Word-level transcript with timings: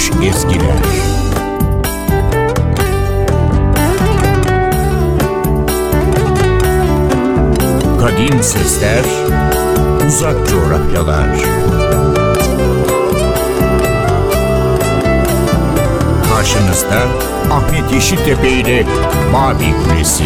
unutulmuş 0.00 0.26
ezgiler. 0.26 0.76
Kadim 8.00 8.42
sesler, 8.42 9.04
uzak 10.08 10.48
coğrafyalar. 10.48 11.28
Karşınızda 16.34 17.02
Ahmet 17.50 17.92
Yeşiltepe 17.92 18.48
ile 18.48 18.86
Mavi 19.32 19.74
Kulesi. 19.84 20.24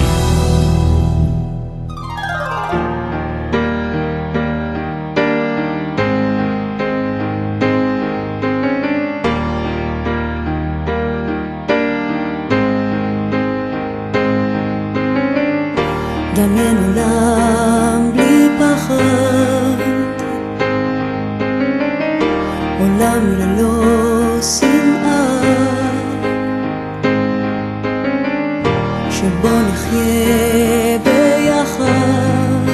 שבו 29.23 29.59
נחיה 29.59 30.97
ביחד, 31.03 32.69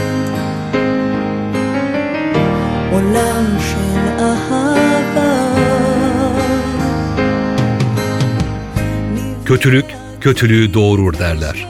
עולם 2.92 3.58
של 3.60 4.24
אהבה. 4.24 5.36
Kötülük, 9.46 9.86
kötülüğü 10.22 10.74
doğurur 10.74 11.20
derler. 11.20 11.68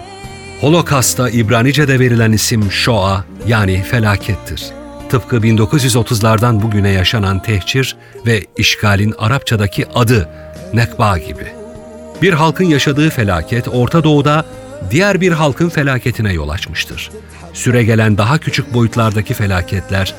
Holokast'a 0.62 1.30
İbranice'de 1.30 2.00
verilen 2.00 2.32
isim 2.32 2.72
Shoah 2.72 3.24
yani 3.48 3.84
felakettir. 3.84 4.64
Tıpkı 5.10 5.36
1930'lardan 5.36 6.62
bugüne 6.62 6.90
yaşanan 6.90 7.42
tehcir 7.42 7.96
ve 8.26 8.42
işgalin 8.58 9.14
Arapçadaki 9.18 9.88
adı 9.96 10.30
Nekba 10.74 11.18
gibi. 11.18 11.48
Bir 12.22 12.34
halkın 12.34 12.66
yaşadığı 12.66 13.10
felaket 13.10 13.68
Orta 13.68 14.04
Doğu'da 14.04 14.46
diğer 14.91 15.21
bir 15.21 15.33
halkın 15.33 15.69
felaketine 15.69 16.33
yol 16.33 16.49
açmıştır. 16.49 17.11
Süregelen 17.53 18.19
daha 18.19 18.39
küçük 18.39 18.75
boyutlardaki 18.75 19.35
felaketler 19.35 20.15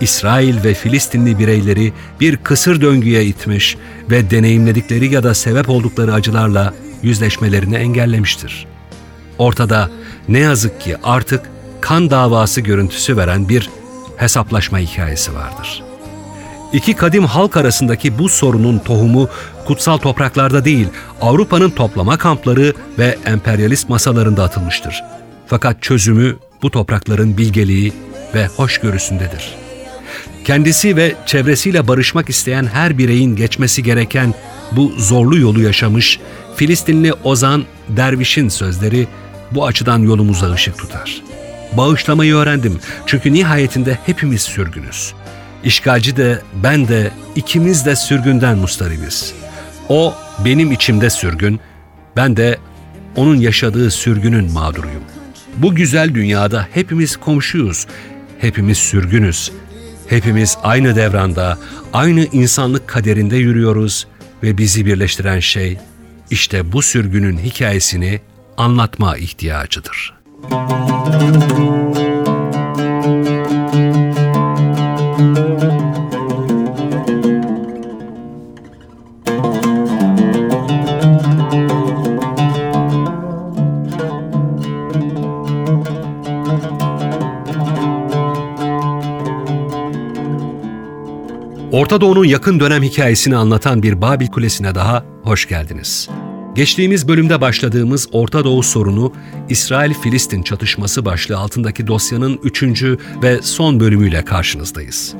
İsrail 0.00 0.64
ve 0.64 0.74
Filistinli 0.74 1.38
bireyleri 1.38 1.92
bir 2.20 2.36
kısır 2.36 2.80
döngüye 2.80 3.24
itmiş 3.24 3.76
ve 4.10 4.30
deneyimledikleri 4.30 5.14
ya 5.14 5.22
da 5.22 5.34
sebep 5.34 5.68
oldukları 5.68 6.14
acılarla 6.14 6.74
yüzleşmelerini 7.02 7.76
engellemiştir. 7.76 8.66
Ortada 9.38 9.90
ne 10.28 10.38
yazık 10.38 10.80
ki 10.80 10.96
artık 11.04 11.40
kan 11.80 12.10
davası 12.10 12.60
görüntüsü 12.60 13.16
veren 13.16 13.48
bir 13.48 13.70
hesaplaşma 14.16 14.78
hikayesi 14.78 15.34
vardır. 15.34 15.89
İki 16.72 16.94
kadim 16.94 17.24
halk 17.24 17.56
arasındaki 17.56 18.18
bu 18.18 18.28
sorunun 18.28 18.78
tohumu 18.78 19.28
kutsal 19.66 19.98
topraklarda 19.98 20.64
değil, 20.64 20.88
Avrupa'nın 21.20 21.70
toplama 21.70 22.18
kampları 22.18 22.74
ve 22.98 23.18
emperyalist 23.26 23.88
masalarında 23.88 24.44
atılmıştır. 24.44 25.02
Fakat 25.46 25.82
çözümü 25.82 26.36
bu 26.62 26.70
toprakların 26.70 27.36
bilgeliği 27.38 27.92
ve 28.34 28.46
hoşgörüsündedir. 28.46 29.54
Kendisi 30.44 30.96
ve 30.96 31.14
çevresiyle 31.26 31.88
barışmak 31.88 32.28
isteyen 32.28 32.66
her 32.66 32.98
bireyin 32.98 33.36
geçmesi 33.36 33.82
gereken 33.82 34.34
bu 34.72 34.92
zorlu 34.98 35.38
yolu 35.38 35.62
yaşamış 35.62 36.20
Filistinli 36.56 37.12
Ozan 37.12 37.64
Derviş'in 37.88 38.48
sözleri 38.48 39.08
bu 39.50 39.66
açıdan 39.66 39.98
yolumuza 39.98 40.52
ışık 40.52 40.78
tutar. 40.78 41.22
Bağışlamayı 41.72 42.34
öğrendim 42.34 42.80
çünkü 43.06 43.32
nihayetinde 43.32 43.98
hepimiz 44.06 44.42
sürgünüz. 44.42 45.12
İşgalci 45.64 46.16
de 46.16 46.42
ben 46.62 46.88
de 46.88 47.10
ikimiz 47.36 47.86
de 47.86 47.96
sürgünden 47.96 48.58
mustaribiz. 48.58 49.34
O 49.88 50.14
benim 50.44 50.72
içimde 50.72 51.10
sürgün, 51.10 51.60
ben 52.16 52.36
de 52.36 52.58
onun 53.16 53.36
yaşadığı 53.36 53.90
sürgünün 53.90 54.52
mağduruyum. 54.52 55.02
Bu 55.56 55.74
güzel 55.74 56.14
dünyada 56.14 56.68
hepimiz 56.72 57.16
komşuyuz, 57.16 57.86
hepimiz 58.38 58.78
sürgünüz. 58.78 59.52
Hepimiz 60.06 60.58
aynı 60.62 60.96
devranda, 60.96 61.58
aynı 61.92 62.20
insanlık 62.20 62.88
kaderinde 62.88 63.36
yürüyoruz 63.36 64.06
ve 64.42 64.58
bizi 64.58 64.86
birleştiren 64.86 65.40
şey 65.40 65.78
işte 66.30 66.72
bu 66.72 66.82
sürgünün 66.82 67.38
hikayesini 67.38 68.20
anlatma 68.56 69.16
ihtiyacıdır. 69.16 70.14
Orta 91.80 92.00
Doğu'nun 92.00 92.24
yakın 92.24 92.60
dönem 92.60 92.82
hikayesini 92.82 93.36
anlatan 93.36 93.82
bir 93.82 94.02
Babil 94.02 94.26
Kulesi'ne 94.26 94.74
daha 94.74 95.04
hoş 95.22 95.48
geldiniz. 95.48 96.08
Geçtiğimiz 96.54 97.08
bölümde 97.08 97.40
başladığımız 97.40 98.08
Orta 98.12 98.44
Doğu 98.44 98.62
sorunu 98.62 99.12
İsrail-Filistin 99.48 100.42
çatışması 100.42 101.04
başlığı 101.04 101.38
altındaki 101.38 101.86
dosyanın 101.86 102.40
üçüncü 102.42 102.98
ve 103.22 103.42
son 103.42 103.80
bölümüyle 103.80 104.24
karşınızdayız. 104.24 105.14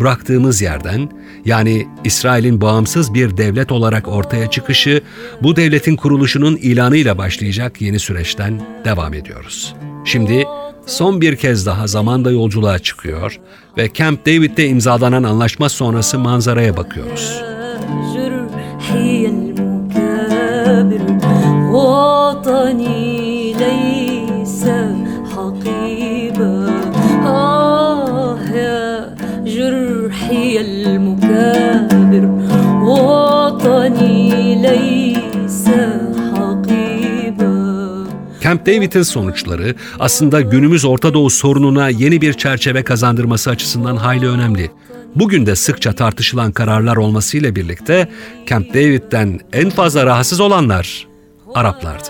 Bıraktığımız 0.00 0.62
yerden 0.62 1.10
yani 1.44 1.88
İsrail'in 2.04 2.60
bağımsız 2.60 3.14
bir 3.14 3.36
devlet 3.36 3.72
olarak 3.72 4.08
ortaya 4.08 4.50
çıkışı 4.50 5.02
bu 5.42 5.56
devletin 5.56 5.96
kuruluşunun 5.96 6.56
ilanıyla 6.56 7.18
başlayacak 7.18 7.80
yeni 7.82 7.98
süreçten 7.98 8.60
devam 8.84 9.14
ediyoruz. 9.14 9.74
Şimdi 10.04 10.44
son 10.87 11.21
bir 11.21 11.35
kez 11.35 11.65
daha 11.65 11.87
zamanda 11.87 12.31
yolculuğa 12.31 12.79
çıkıyor 12.79 13.39
ve 13.77 13.93
Camp 13.93 14.25
David'de 14.25 14.67
imzalanan 14.67 15.23
anlaşma 15.23 15.69
sonrası 15.69 16.19
manzaraya 16.19 16.77
bakıyoruz. 16.77 17.43
جرحي 18.13 19.25
المكابر 19.35 21.03
وطني 21.75 23.53
ليس 23.63 24.63
حقيبا 25.33 26.55
آه 27.25 28.39
يا 28.61 29.15
جرحي 29.55 30.61
المكابر 30.61 32.23
وطني 32.83 34.55
ليس 34.55 35.06
Camp 38.48 38.66
David'in 38.66 39.02
sonuçları 39.02 39.74
aslında 40.00 40.40
günümüz 40.40 40.84
Orta 40.84 41.14
Doğu 41.14 41.30
sorununa 41.30 41.88
yeni 41.88 42.20
bir 42.20 42.32
çerçeve 42.32 42.82
kazandırması 42.82 43.50
açısından 43.50 43.96
hayli 43.96 44.28
önemli. 44.28 44.70
Bugün 45.14 45.46
de 45.46 45.56
sıkça 45.56 45.92
tartışılan 45.92 46.52
kararlar 46.52 46.96
olmasıyla 46.96 47.56
birlikte 47.56 48.08
Camp 48.46 48.74
David'den 48.74 49.40
en 49.52 49.70
fazla 49.70 50.06
rahatsız 50.06 50.40
olanlar 50.40 51.06
Araplardı. 51.54 52.08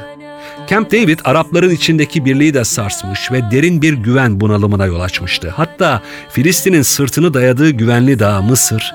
Camp 0.69 0.93
David 0.93 1.19
Arapların 1.25 1.71
içindeki 1.71 2.25
birliği 2.25 2.55
de 2.55 2.65
sarsmış 2.65 3.33
ve 3.33 3.51
derin 3.51 3.83
bir 3.83 3.93
güven 3.93 4.41
bunalımına 4.41 4.87
yol 4.87 5.01
açmıştı. 5.01 5.53
Hatta 5.57 6.03
Filistin'in 6.31 6.83
sırtını 6.83 7.35
dayadığı 7.35 7.71
güvenli 7.71 8.19
dağ 8.19 8.43
Mısır, 8.43 8.95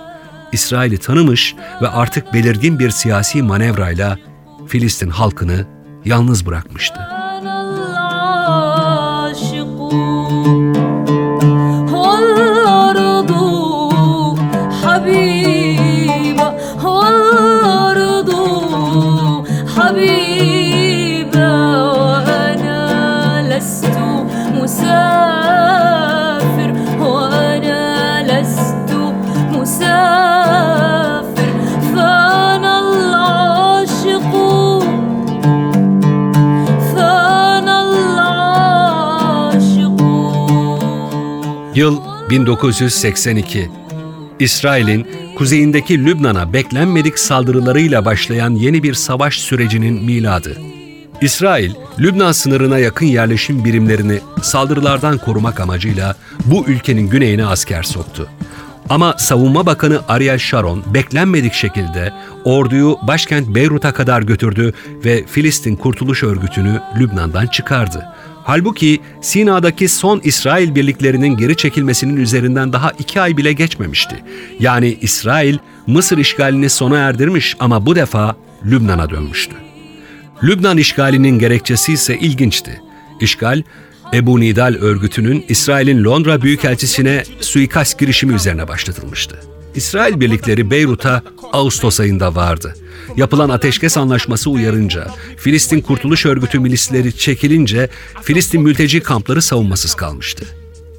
İsrail'i 0.51 0.97
tanımış 0.97 1.55
ve 1.81 1.87
artık 1.87 2.33
belirgin 2.33 2.79
bir 2.79 2.89
siyasi 2.89 3.41
manevrayla 3.41 4.17
Filistin 4.67 5.09
halkını 5.09 5.65
yalnız 6.05 6.45
bırakmıştı. 6.45 6.99
1982. 42.33 43.69
İsrail'in 44.39 45.07
kuzeyindeki 45.37 46.05
Lübnan'a 46.05 46.53
beklenmedik 46.53 47.19
saldırılarıyla 47.19 48.05
başlayan 48.05 48.55
yeni 48.55 48.83
bir 48.83 48.93
savaş 48.93 49.39
sürecinin 49.39 50.03
miladı. 50.03 50.57
İsrail, 51.21 51.73
Lübnan 51.99 52.31
sınırına 52.31 52.77
yakın 52.79 53.05
yerleşim 53.05 53.65
birimlerini 53.65 54.19
saldırılardan 54.41 55.17
korumak 55.17 55.59
amacıyla 55.59 56.15
bu 56.45 56.65
ülkenin 56.67 57.09
güneyine 57.09 57.45
asker 57.45 57.83
soktu. 57.83 58.29
Ama 58.89 59.15
Savunma 59.17 59.65
Bakanı 59.65 60.01
Ariel 60.07 60.37
Sharon 60.37 60.83
beklenmedik 60.93 61.53
şekilde 61.53 62.13
orduyu 62.43 62.97
başkent 63.01 63.47
Beyrut'a 63.47 63.93
kadar 63.93 64.21
götürdü 64.21 64.73
ve 65.05 65.25
Filistin 65.25 65.75
Kurtuluş 65.75 66.23
Örgütü'nü 66.23 66.81
Lübnan'dan 66.99 67.47
çıkardı. 67.47 68.05
Halbuki 68.43 69.01
Sina'daki 69.21 69.89
son 69.89 70.21
İsrail 70.23 70.75
birliklerinin 70.75 71.37
geri 71.37 71.57
çekilmesinin 71.57 72.17
üzerinden 72.17 72.73
daha 72.73 72.91
iki 72.91 73.21
ay 73.21 73.37
bile 73.37 73.53
geçmemişti. 73.53 74.15
Yani 74.59 74.97
İsrail 75.01 75.57
Mısır 75.87 76.17
işgalini 76.17 76.69
sona 76.69 76.97
erdirmiş 76.97 77.55
ama 77.59 77.85
bu 77.85 77.95
defa 77.95 78.35
Lübnan'a 78.65 79.09
dönmüştü. 79.09 79.55
Lübnan 80.43 80.77
işgalinin 80.77 81.39
gerekçesi 81.39 81.93
ise 81.93 82.17
ilginçti. 82.19 82.81
İşgal, 83.19 83.61
Ebu 84.13 84.39
Nidal 84.39 84.75
örgütünün 84.81 85.45
İsrail'in 85.49 86.03
Londra 86.03 86.41
Büyükelçisi'ne 86.41 87.23
suikast 87.41 87.99
girişimi 87.99 88.33
üzerine 88.33 88.67
başlatılmıştı. 88.67 89.39
İsrail 89.75 90.19
birlikleri 90.19 90.71
Beyrut'a 90.71 91.23
Ağustos 91.53 91.99
ayında 91.99 92.35
vardı. 92.35 92.75
Yapılan 93.17 93.49
ateşkes 93.49 93.97
anlaşması 93.97 94.49
uyarınca, 94.49 95.07
Filistin 95.37 95.81
Kurtuluş 95.81 96.25
Örgütü 96.25 96.59
milisleri 96.59 97.17
çekilince 97.17 97.89
Filistin 98.21 98.61
mülteci 98.61 98.99
kampları 98.99 99.41
savunmasız 99.41 99.95
kalmıştı. 99.95 100.45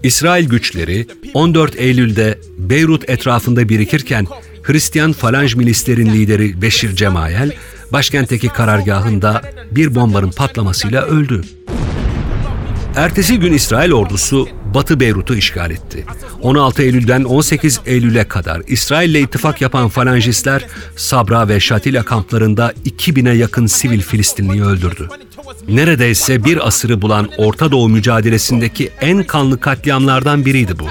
İsrail 0.02 0.48
güçleri 0.48 1.06
14 1.34 1.76
Eylül'de 1.76 2.38
Beyrut 2.58 3.10
etrafında 3.10 3.68
birikirken 3.68 4.26
Hristiyan 4.62 5.12
Falanj 5.12 5.54
milislerin 5.54 6.12
lideri 6.12 6.62
Beşir 6.62 6.96
Cemayel, 6.96 7.52
başkentteki 7.92 8.48
karargahında 8.48 9.42
bir 9.70 9.94
bombanın 9.94 10.30
patlamasıyla 10.30 11.02
öldü. 11.02 11.42
Ertesi 12.96 13.38
gün 13.38 13.52
İsrail 13.52 13.92
ordusu 13.92 14.48
Batı 14.74 15.00
Beyrut'u 15.00 15.34
işgal 15.34 15.70
etti. 15.70 16.04
16 16.42 16.82
Eylül'den 16.82 17.24
18 17.24 17.80
Eylül'e 17.86 18.24
kadar 18.24 18.62
İsrail'le 18.66 19.14
ittifak 19.14 19.60
yapan 19.60 19.88
falanjistler 19.88 20.66
Sabra 20.96 21.48
ve 21.48 21.60
Şatila 21.60 22.02
kamplarında 22.02 22.72
2000'e 22.86 23.36
yakın 23.36 23.66
sivil 23.66 24.00
Filistinliyi 24.00 24.64
öldürdü. 24.64 25.08
Neredeyse 25.68 26.44
bir 26.44 26.66
asırı 26.66 27.02
bulan 27.02 27.28
Orta 27.36 27.70
Doğu 27.70 27.88
mücadelesindeki 27.88 28.90
en 29.00 29.22
kanlı 29.22 29.60
katliamlardan 29.60 30.44
biriydi 30.44 30.78
bu. 30.78 30.86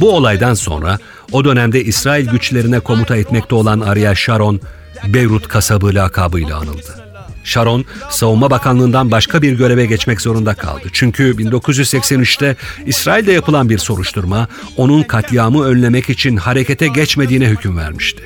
Bu 0.00 0.16
olaydan 0.16 0.54
sonra 0.54 0.98
o 1.32 1.44
dönemde 1.44 1.84
İsrail 1.84 2.28
güçlerine 2.28 2.80
komuta 2.80 3.16
etmekte 3.16 3.54
olan 3.54 3.80
Ariel 3.80 4.14
Sharon, 4.14 4.60
Beyrut 5.06 5.48
kasabı 5.48 5.94
lakabıyla 5.94 6.56
anıldı. 6.56 7.05
Sharon, 7.46 7.84
Savunma 8.10 8.50
Bakanlığı'ndan 8.50 9.10
başka 9.10 9.42
bir 9.42 9.52
göreve 9.52 9.86
geçmek 9.86 10.20
zorunda 10.20 10.54
kaldı. 10.54 10.88
Çünkü 10.92 11.30
1983'te 11.30 12.56
İsrail'de 12.86 13.32
yapılan 13.32 13.70
bir 13.70 13.78
soruşturma 13.78 14.48
onun 14.76 15.02
katliamı 15.02 15.64
önlemek 15.64 16.10
için 16.10 16.36
harekete 16.36 16.88
geçmediğine 16.88 17.48
hüküm 17.48 17.76
vermişti. 17.76 18.22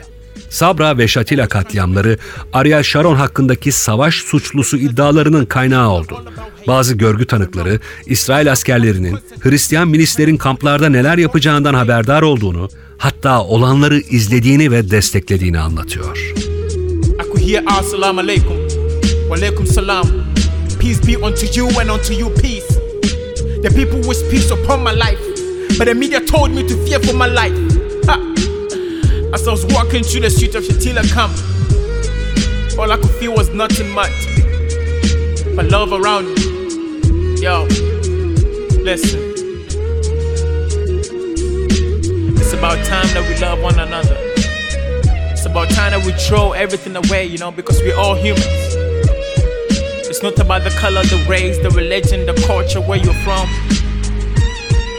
Sabra 0.51 0.99
ve 0.99 1.09
Şatila 1.09 1.49
katliamları 1.49 2.19
Ariel 2.53 2.83
Sharon 2.83 3.15
hakkındaki 3.15 3.73
savaş 3.73 4.15
suçlusu 4.15 4.77
iddialarının 4.77 5.47
kaynağı 5.47 5.89
oldu. 5.89 6.25
Bazı 6.67 6.95
görgü 6.95 7.27
tanıkları 7.27 7.81
İsrail 8.07 8.53
askerlerinin 8.53 9.19
Hristiyan 9.41 9.89
milislerin 9.89 10.37
kamplarda 10.37 10.89
neler 10.89 11.19
yapacağından 11.19 11.75
haberdar 11.75 12.23
olduğunu, 12.23 12.69
hatta 12.99 13.43
olanları 13.43 13.99
izlediğini 13.99 14.71
ve 14.71 14.91
desteklediğini 14.91 15.59
anlatıyor. 15.59 16.35
Walaikum 19.31 19.65
salam. 19.65 20.35
Peace 20.81 20.99
be 20.99 21.15
unto 21.15 21.47
you 21.47 21.69
and 21.79 21.89
unto 21.89 22.15
you 22.15 22.31
peace. 22.41 22.67
The 23.63 23.73
people 23.77 24.01
wish 24.09 24.21
peace 24.29 24.51
upon 24.51 24.83
my 24.83 24.91
life, 24.91 25.21
but 25.79 25.85
the 25.85 25.95
media 25.95 26.19
told 26.19 26.51
me 26.51 26.67
to 26.67 26.75
fear 26.85 26.99
for 26.99 27.15
my 27.15 27.27
life. 27.27 27.55
Ha. 28.07 28.17
As 29.33 29.47
I 29.47 29.53
was 29.53 29.65
walking 29.67 30.03
through 30.03 30.23
the 30.23 30.31
street 30.31 30.57
of 30.57 30.65
Shatila 30.65 31.07
camp, 31.15 31.31
all 32.77 32.91
I 32.91 32.97
could 32.97 33.15
feel 33.21 33.33
was 33.33 33.51
nothing 33.51 33.89
much 33.91 34.11
but 35.55 35.71
love 35.71 35.93
around 35.93 36.27
me. 36.35 37.41
Yo, 37.41 37.69
listen. 38.83 39.21
It's 42.37 42.53
about 42.53 42.85
time 42.85 43.07
that 43.15 43.25
we 43.29 43.37
love 43.41 43.63
one 43.63 43.79
another. 43.79 44.17
It's 45.31 45.47
about 45.47 45.71
time 45.71 45.93
that 45.93 46.05
we 46.05 46.11
throw 46.15 46.51
everything 46.51 46.97
away, 46.97 47.27
you 47.27 47.39
know, 47.39 47.53
because 47.53 47.81
we're 47.83 47.97
all 47.97 48.17
humans. 48.17 48.80
It's 50.23 50.37
not 50.37 50.45
about 50.45 50.65
the 50.65 50.71
color, 50.79 51.03
the 51.05 51.25
race, 51.31 51.57
the 51.57 51.71
religion, 51.71 52.27
the 52.27 52.35
culture, 52.47 52.83
where 52.83 52.99
you're 52.99 53.15
from. 53.25 53.49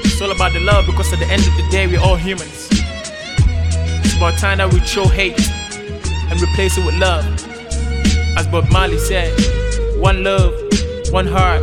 It's 0.03 0.19
all 0.19 0.31
about 0.31 0.51
the 0.51 0.62
love 0.62 0.88
because 0.88 1.13
at 1.13 1.19
the 1.19 1.27
end 1.27 1.44
of 1.44 1.56
the 1.57 1.68
day, 1.69 1.85
we're 1.85 2.01
all 2.01 2.15
humans. 2.15 2.68
It's 4.03 4.18
about 4.18 4.39
time 4.39 4.57
that 4.57 4.73
we 4.73 4.79
show 4.79 5.06
hate 5.06 5.39
and 5.77 6.41
replace 6.41 6.75
it 6.75 6.83
with 6.88 6.95
love. 6.95 7.23
As 8.35 8.47
Bob 8.47 8.71
Marley 8.71 8.97
said, 8.97 9.31
one 10.01 10.23
love, 10.23 10.56
one 11.12 11.27
heart, 11.27 11.62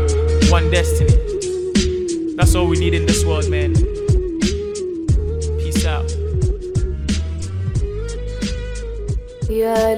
one 0.52 0.70
destiny. 0.70 1.16
That's 2.37 2.54
all 2.54 2.69
we 2.69 2.78
need 2.78 2.94
in 2.94 3.06
this 3.06 3.25
world, 3.25 3.50
man. 3.50 3.75
Peace 5.59 5.85
out. 5.85 6.09
Yeah, 9.50 9.94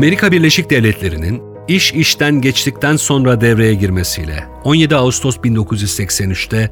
Amerika 0.00 0.32
Birleşik 0.32 0.70
Devletleri'nin 0.70 1.42
iş 1.68 1.92
işten 1.92 2.40
geçtikten 2.40 2.96
sonra 2.96 3.40
devreye 3.40 3.74
girmesiyle 3.74 4.44
17 4.64 4.96
Ağustos 4.96 5.36
1983'te 5.36 6.70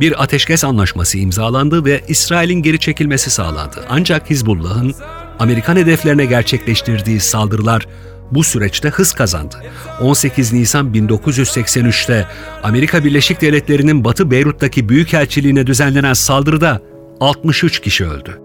bir 0.00 0.22
ateşkes 0.22 0.64
anlaşması 0.64 1.18
imzalandı 1.18 1.84
ve 1.84 2.00
İsrail'in 2.08 2.62
geri 2.62 2.78
çekilmesi 2.78 3.30
sağlandı. 3.30 3.84
Ancak 3.88 4.30
Hizbullah'ın 4.30 4.94
Amerikan 5.38 5.76
hedeflerine 5.76 6.24
gerçekleştirdiği 6.24 7.20
saldırılar 7.20 7.86
bu 8.30 8.44
süreçte 8.44 8.88
hız 8.88 9.12
kazandı. 9.12 9.56
18 10.00 10.52
Nisan 10.52 10.94
1983'te 10.94 12.26
Amerika 12.62 13.04
Birleşik 13.04 13.40
Devletleri'nin 13.40 14.04
Batı 14.04 14.30
Beyrut'taki 14.30 14.88
büyükelçiliğine 14.88 15.66
düzenlenen 15.66 16.14
saldırıda 16.14 16.80
63 17.20 17.80
kişi 17.80 18.06
öldü. 18.06 18.40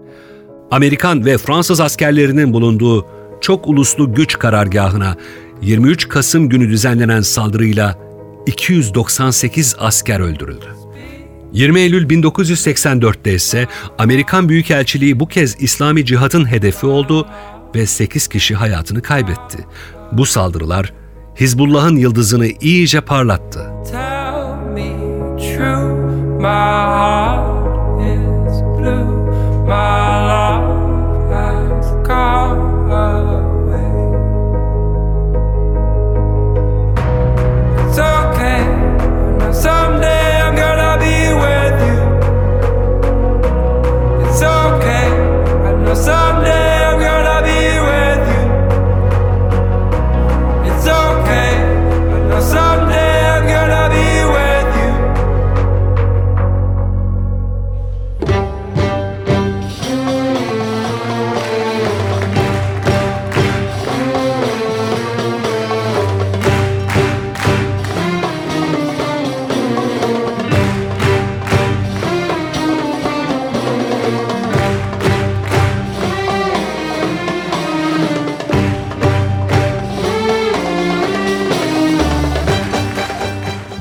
Amerikan 0.70 1.24
ve 1.24 1.38
Fransız 1.38 1.80
askerlerinin 1.80 2.52
bulunduğu 2.52 3.21
çok 3.42 3.68
uluslu 3.68 4.14
güç 4.14 4.38
karargahına 4.38 5.16
23 5.62 6.08
Kasım 6.08 6.48
günü 6.48 6.68
düzenlenen 6.68 7.20
saldırıyla 7.20 7.98
298 8.46 9.76
asker 9.78 10.20
öldürüldü. 10.20 10.66
20 11.52 11.80
Eylül 11.80 12.08
1984'te 12.08 13.34
ise 13.34 13.68
Amerikan 13.98 14.48
Büyükelçiliği 14.48 15.20
bu 15.20 15.28
kez 15.28 15.56
İslami 15.62 16.04
Cihat'ın 16.04 16.50
hedefi 16.50 16.86
oldu 16.86 17.26
ve 17.74 17.86
8 17.86 18.28
kişi 18.28 18.54
hayatını 18.54 19.02
kaybetti. 19.02 19.66
Bu 20.12 20.26
saldırılar 20.26 20.92
Hizbullah'ın 21.40 21.96
yıldızını 21.96 22.46
iyice 22.46 23.00
parlattı. 23.00 23.66
Tell 23.90 24.72
me 24.74 24.92
true, 25.38 25.94
my 26.38 26.46
heart 26.46 27.51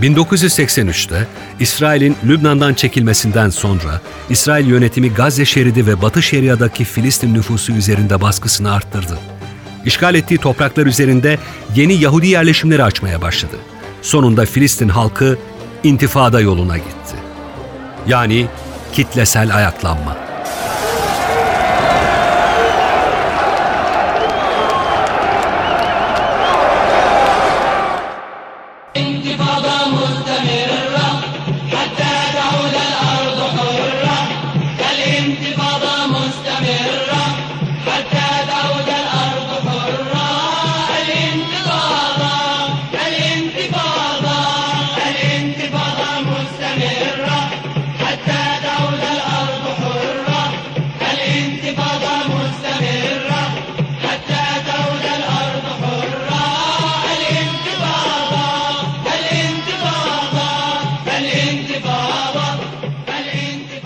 ...1983'te 0.02 1.28
İsrail'in 1.60 2.18
Lübnan'dan 2.26 2.74
çekilmesinden 2.74 3.50
sonra... 3.50 4.02
...İsrail 4.30 4.68
yönetimi 4.68 5.14
Gazze 5.14 5.46
şeridi 5.46 5.88
ve 5.88 6.02
Batı 6.02 6.22
Şeria'daki 6.22 6.84
Filistin 6.84 7.34
nüfusu 7.34 7.74
üzerinde 7.74 8.22
baskısını 8.22 8.74
arttırdı. 8.74 9.20
İşgal 9.86 10.16
ettiği 10.16 10.38
topraklar 10.38 10.86
üzerinde 10.86 11.40
yeni 11.76 11.94
Yahudi 11.94 12.28
yerleşimleri 12.28 12.84
açmaya 12.84 13.22
başladı. 13.22 13.56
Sonunda 14.02 14.46
Filistin 14.46 14.90
halkı 14.90 15.38
intifada 15.84 16.42
yoluna 16.42 16.78
gitti. 16.78 17.16
Yani 18.08 18.48
kitlesel 18.94 19.56
ayaklanma. 19.56 20.31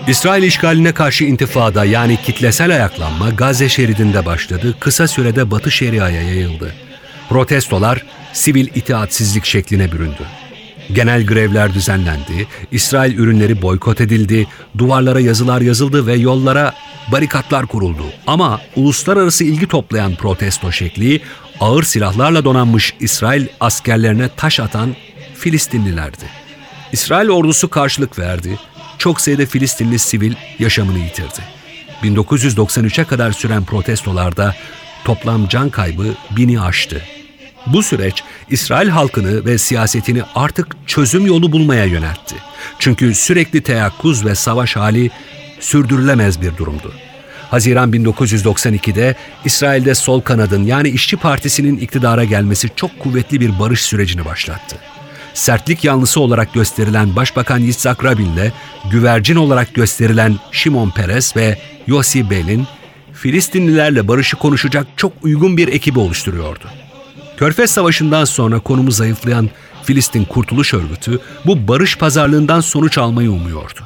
İsrail 0.08 0.42
işgaline 0.42 0.92
karşı 0.92 1.24
intifada 1.24 1.84
yani 1.84 2.18
kitlesel 2.22 2.70
ayaklanma 2.70 3.30
Gazze 3.30 3.68
şeridinde 3.68 4.26
başladı, 4.26 4.74
kısa 4.80 5.08
sürede 5.08 5.50
Batı 5.50 5.70
Şeria'ya 5.70 6.22
yayıldı. 6.22 6.74
Protestolar 7.28 8.02
sivil 8.32 8.68
itaatsizlik 8.74 9.44
şekline 9.44 9.92
büründü. 9.92 10.22
Genel 10.92 11.26
grevler 11.26 11.74
düzenlendi, 11.74 12.46
İsrail 12.72 13.18
ürünleri 13.18 13.62
boykot 13.62 14.00
edildi, 14.00 14.46
duvarlara 14.78 15.20
yazılar 15.20 15.60
yazıldı 15.60 16.06
ve 16.06 16.14
yollara 16.14 16.74
barikatlar 17.12 17.66
kuruldu. 17.66 18.04
Ama 18.26 18.60
uluslararası 18.76 19.44
ilgi 19.44 19.68
toplayan 19.68 20.14
protesto 20.14 20.72
şekli 20.72 21.20
ağır 21.60 21.82
silahlarla 21.82 22.44
donanmış 22.44 22.94
İsrail 23.00 23.46
askerlerine 23.60 24.28
taş 24.36 24.60
atan 24.60 24.96
Filistinlilerdi. 25.34 26.24
İsrail 26.92 27.28
ordusu 27.28 27.70
karşılık 27.70 28.18
verdi, 28.18 28.58
çok 28.98 29.20
sayıda 29.20 29.46
Filistinli 29.46 29.98
sivil 29.98 30.34
yaşamını 30.58 30.98
yitirdi. 30.98 31.40
1993'e 32.02 33.04
kadar 33.04 33.32
süren 33.32 33.64
protestolarda 33.64 34.54
toplam 35.04 35.48
can 35.48 35.70
kaybı 35.70 36.14
bini 36.36 36.60
aştı. 36.60 37.02
Bu 37.66 37.82
süreç 37.82 38.22
İsrail 38.50 38.88
halkını 38.88 39.44
ve 39.44 39.58
siyasetini 39.58 40.22
artık 40.34 40.76
çözüm 40.86 41.26
yolu 41.26 41.52
bulmaya 41.52 41.84
yöneltti. 41.84 42.34
Çünkü 42.78 43.14
sürekli 43.14 43.62
teyakkuz 43.62 44.24
ve 44.24 44.34
savaş 44.34 44.76
hali 44.76 45.10
sürdürülemez 45.60 46.42
bir 46.42 46.56
durumdu. 46.56 46.92
Haziran 47.50 47.92
1992'de 47.92 49.14
İsrail'de 49.44 49.94
sol 49.94 50.20
kanadın 50.20 50.64
yani 50.64 50.88
İşçi 50.88 51.16
Partisi'nin 51.16 51.78
iktidara 51.78 52.24
gelmesi 52.24 52.68
çok 52.76 52.98
kuvvetli 52.98 53.40
bir 53.40 53.58
barış 53.58 53.82
sürecini 53.82 54.24
başlattı. 54.24 54.76
Sertlik 55.36 55.84
yanlısı 55.84 56.20
olarak 56.20 56.54
gösterilen 56.54 57.16
Başbakan 57.16 57.58
Yitzhak 57.58 58.04
Rabin'le 58.04 58.52
güvercin 58.90 59.36
olarak 59.36 59.74
gösterilen 59.74 60.36
Şimon 60.52 60.90
Peres 60.90 61.36
ve 61.36 61.58
Yossi 61.86 62.30
Belin 62.30 62.66
Filistinlilerle 63.12 64.08
barışı 64.08 64.36
konuşacak 64.36 64.86
çok 64.96 65.12
uygun 65.22 65.56
bir 65.56 65.68
ekibi 65.68 65.98
oluşturuyordu. 65.98 66.64
Körfez 67.36 67.70
Savaşı'ndan 67.70 68.24
sonra 68.24 68.60
konumu 68.60 68.90
zayıflayan 68.90 69.50
Filistin 69.84 70.24
Kurtuluş 70.24 70.74
Örgütü 70.74 71.20
bu 71.46 71.68
barış 71.68 71.98
pazarlığından 71.98 72.60
sonuç 72.60 72.98
almayı 72.98 73.30
umuyordu. 73.30 73.80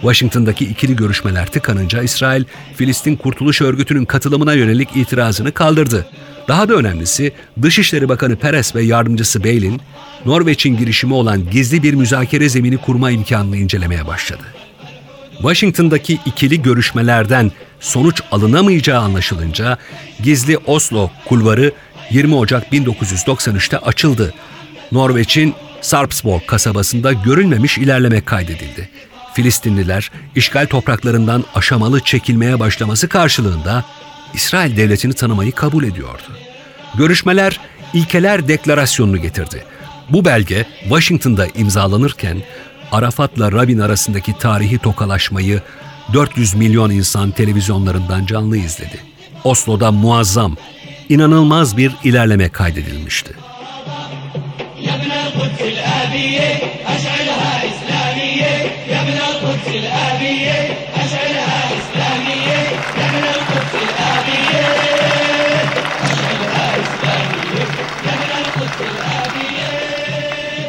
Washington'daki 0.00 0.64
ikili 0.64 0.96
görüşmeler 0.96 1.46
tıkanınca 1.46 2.02
İsrail, 2.02 2.44
Filistin 2.76 3.16
Kurtuluş 3.16 3.60
Örgütü'nün 3.60 4.04
katılımına 4.04 4.52
yönelik 4.52 4.88
itirazını 4.96 5.52
kaldırdı. 5.52 6.06
Daha 6.48 6.68
da 6.68 6.74
önemlisi 6.74 7.32
Dışişleri 7.62 8.08
Bakanı 8.08 8.36
Peres 8.36 8.74
ve 8.74 8.82
yardımcısı 8.82 9.44
Beylin, 9.44 9.80
Norveç'in 10.24 10.76
girişimi 10.76 11.14
olan 11.14 11.50
gizli 11.50 11.82
bir 11.82 11.94
müzakere 11.94 12.48
zemini 12.48 12.76
kurma 12.76 13.10
imkanını 13.10 13.56
incelemeye 13.56 14.06
başladı. 14.06 14.42
Washington'daki 15.36 16.18
ikili 16.26 16.62
görüşmelerden 16.62 17.52
sonuç 17.80 18.22
alınamayacağı 18.32 19.00
anlaşılınca 19.00 19.78
gizli 20.22 20.58
Oslo 20.58 21.10
kulvarı 21.26 21.72
20 22.10 22.34
Ocak 22.34 22.72
1993'te 22.72 23.78
açıldı. 23.78 24.34
Norveç'in 24.92 25.54
Sarpsborg 25.80 26.46
kasabasında 26.46 27.12
görülmemiş 27.12 27.78
ilerleme 27.78 28.20
kaydedildi. 28.20 28.88
Filistinliler 29.36 30.10
işgal 30.36 30.66
topraklarından 30.66 31.44
aşamalı 31.54 32.00
çekilmeye 32.00 32.60
başlaması 32.60 33.08
karşılığında 33.08 33.84
İsrail 34.34 34.76
devletini 34.76 35.14
tanımayı 35.14 35.52
kabul 35.52 35.84
ediyordu. 35.84 36.22
Görüşmeler 36.94 37.60
ilkeler 37.94 38.48
deklarasyonunu 38.48 39.22
getirdi. 39.22 39.64
Bu 40.10 40.24
belge 40.24 40.66
Washington'da 40.82 41.46
imzalanırken 41.46 42.42
Arafat'la 42.92 43.52
Rabin 43.52 43.78
arasındaki 43.78 44.38
tarihi 44.38 44.78
tokalaşmayı 44.78 45.62
400 46.12 46.54
milyon 46.54 46.90
insan 46.90 47.30
televizyonlarından 47.30 48.26
canlı 48.26 48.56
izledi. 48.56 49.00
Oslo'da 49.44 49.92
muazzam 49.92 50.56
inanılmaz 51.08 51.76
bir 51.76 51.92
ilerleme 52.04 52.48
kaydedilmişti. 52.48 53.34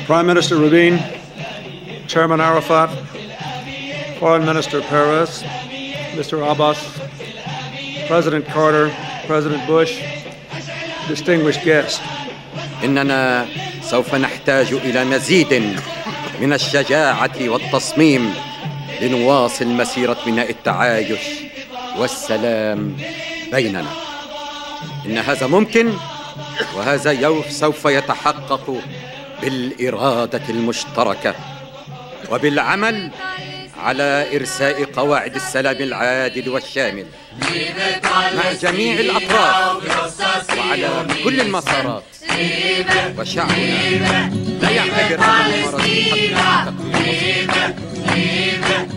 Prime 0.07 0.25
Minister 0.25 0.55
Rabin, 0.55 1.03
Chairman 2.07 2.39
Arafat, 2.39 2.89
Foreign 4.19 4.45
Minister 4.45 4.81
Perez, 4.81 5.43
Mr. 6.15 6.49
Abbas, 6.49 6.79
President 8.07 8.45
Carter, 8.47 8.89
President 9.27 9.67
Bush, 9.67 9.99
distinguished 11.09 11.63
guests. 11.65 11.99
اننا 12.83 13.45
سوف 13.81 14.15
نحتاج 14.15 14.73
إلى 14.73 15.05
مزيد 15.05 15.53
من 16.41 16.53
الشجاعه 16.53 17.37
والتصميم 17.39 18.33
لنواصل 19.01 19.67
مسيره 19.67 20.17
بناء 20.25 20.49
التعايش 20.49 21.19
والسلام 21.97 22.97
بيننا 23.51 23.85
ان 25.05 25.17
هذا 25.17 25.47
ممكن 25.47 25.93
وهذا 26.77 27.11
يوم 27.11 27.43
سوف 27.49 27.85
يتحقق 27.85 28.81
بالإرادة 29.41 30.41
المشتركة 30.49 31.35
وبالعمل 32.31 33.11
على 33.77 34.35
إرساء 34.35 34.83
قواعد 34.83 35.35
السلام 35.35 35.75
العادل 35.75 36.49
والشامل 36.49 37.05
مع 38.35 38.51
جميع 38.61 38.99
الأطراف 38.99 40.57
وعلى 40.57 41.07
كل 41.23 41.41
المسارات 41.41 42.03
وشعبنا 43.17 44.31
لا 44.61 44.69
يعتبر 44.69 45.23
أن 45.23 45.53
المرض 45.53 45.81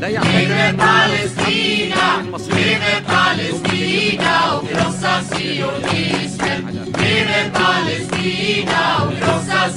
لا 0.01 0.09
يعتبر 0.09 0.71
أن 0.71 0.71
المرض 0.71 1.31
Rosa 9.21 9.71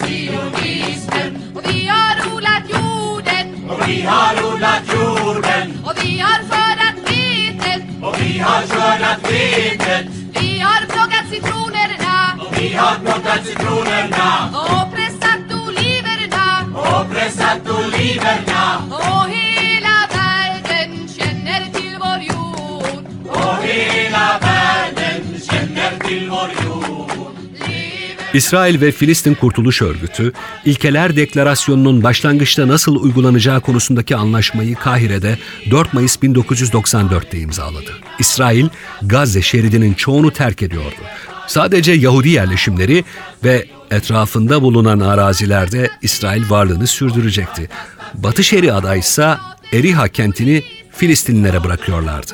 Och 3.69 3.87
vi 3.87 4.01
har 4.01 4.53
odlat 4.53 4.83
jorden. 4.93 5.79
Och 5.85 5.93
vi 6.03 6.19
har 6.19 6.39
skördat 6.49 6.97
vetet 7.09 7.83
och 8.01 8.15
vi 8.21 8.39
har 8.39 8.61
skördat 8.61 9.31
vetet 9.31 10.05
Vi 10.33 10.59
har 10.59 10.85
plockat 10.85 11.25
citronerna. 11.29 12.39
Och 12.39 12.57
vi 12.57 12.73
har 12.73 12.95
plockat 12.95 13.45
citronerna. 13.45 14.49
Och 14.53 14.95
pressat 14.95 15.45
oliverna. 15.67 16.65
Och 16.75 17.11
pressat 17.11 17.69
oliverna. 17.69 18.81
Och 18.89 19.29
İsrail 28.33 28.81
ve 28.81 28.91
Filistin 28.91 29.33
Kurtuluş 29.33 29.81
Örgütü, 29.81 30.33
İlkeler 30.65 31.15
Deklarasyonu'nun 31.15 32.03
başlangıçta 32.03 32.67
nasıl 32.67 32.95
uygulanacağı 32.95 33.61
konusundaki 33.61 34.15
anlaşmayı 34.15 34.75
Kahire'de 34.75 35.37
4 35.71 35.93
Mayıs 35.93 36.15
1994'te 36.15 37.39
imzaladı. 37.39 37.91
İsrail, 38.19 38.67
Gazze 39.01 39.41
şeridinin 39.41 39.93
çoğunu 39.93 40.31
terk 40.31 40.61
ediyordu. 40.61 40.95
Sadece 41.47 41.91
Yahudi 41.91 42.29
yerleşimleri 42.29 43.03
ve 43.43 43.67
etrafında 43.91 44.61
bulunan 44.61 44.99
arazilerde 44.99 45.89
İsrail 46.01 46.49
varlığını 46.49 46.87
sürdürecekti. 46.87 47.69
Batı 48.13 48.43
Şeria'da 48.43 48.95
ise 48.95 49.35
Eriha 49.73 50.07
kentini 50.07 50.63
Filistinlilere 50.91 51.63
bırakıyorlardı. 51.63 52.33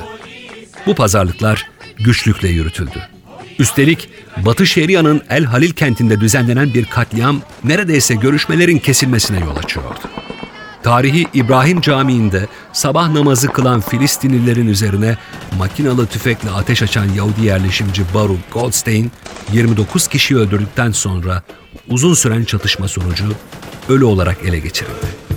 Bu 0.85 0.95
pazarlıklar 0.95 1.67
güçlükle 1.97 2.47
yürütüldü. 2.47 3.18
Üstelik 3.59 4.09
Batı 4.37 4.67
Şeria'nın 4.67 5.21
El 5.29 5.43
Halil 5.43 5.71
kentinde 5.71 6.19
düzenlenen 6.19 6.73
bir 6.73 6.85
katliam 6.85 7.41
neredeyse 7.63 8.15
görüşmelerin 8.15 8.77
kesilmesine 8.77 9.39
yol 9.39 9.57
açıyordu. 9.57 9.99
Tarihi 10.83 11.27
İbrahim 11.33 11.81
Camii'nde 11.81 12.47
sabah 12.73 13.09
namazı 13.09 13.47
kılan 13.47 13.81
Filistinlilerin 13.81 14.67
üzerine 14.67 15.17
makinalı 15.57 16.07
tüfekle 16.07 16.49
ateş 16.49 16.83
açan 16.83 17.05
Yahudi 17.05 17.45
yerleşimci 17.45 18.03
Baruch 18.13 18.51
Goldstein 18.51 19.11
29 19.53 20.07
kişiyi 20.07 20.35
öldürdükten 20.35 20.91
sonra 20.91 21.43
uzun 21.89 22.13
süren 22.13 22.43
çatışma 22.43 22.87
sonucu 22.87 23.25
ölü 23.89 24.03
olarak 24.03 24.37
ele 24.45 24.59
geçirildi. 24.59 25.28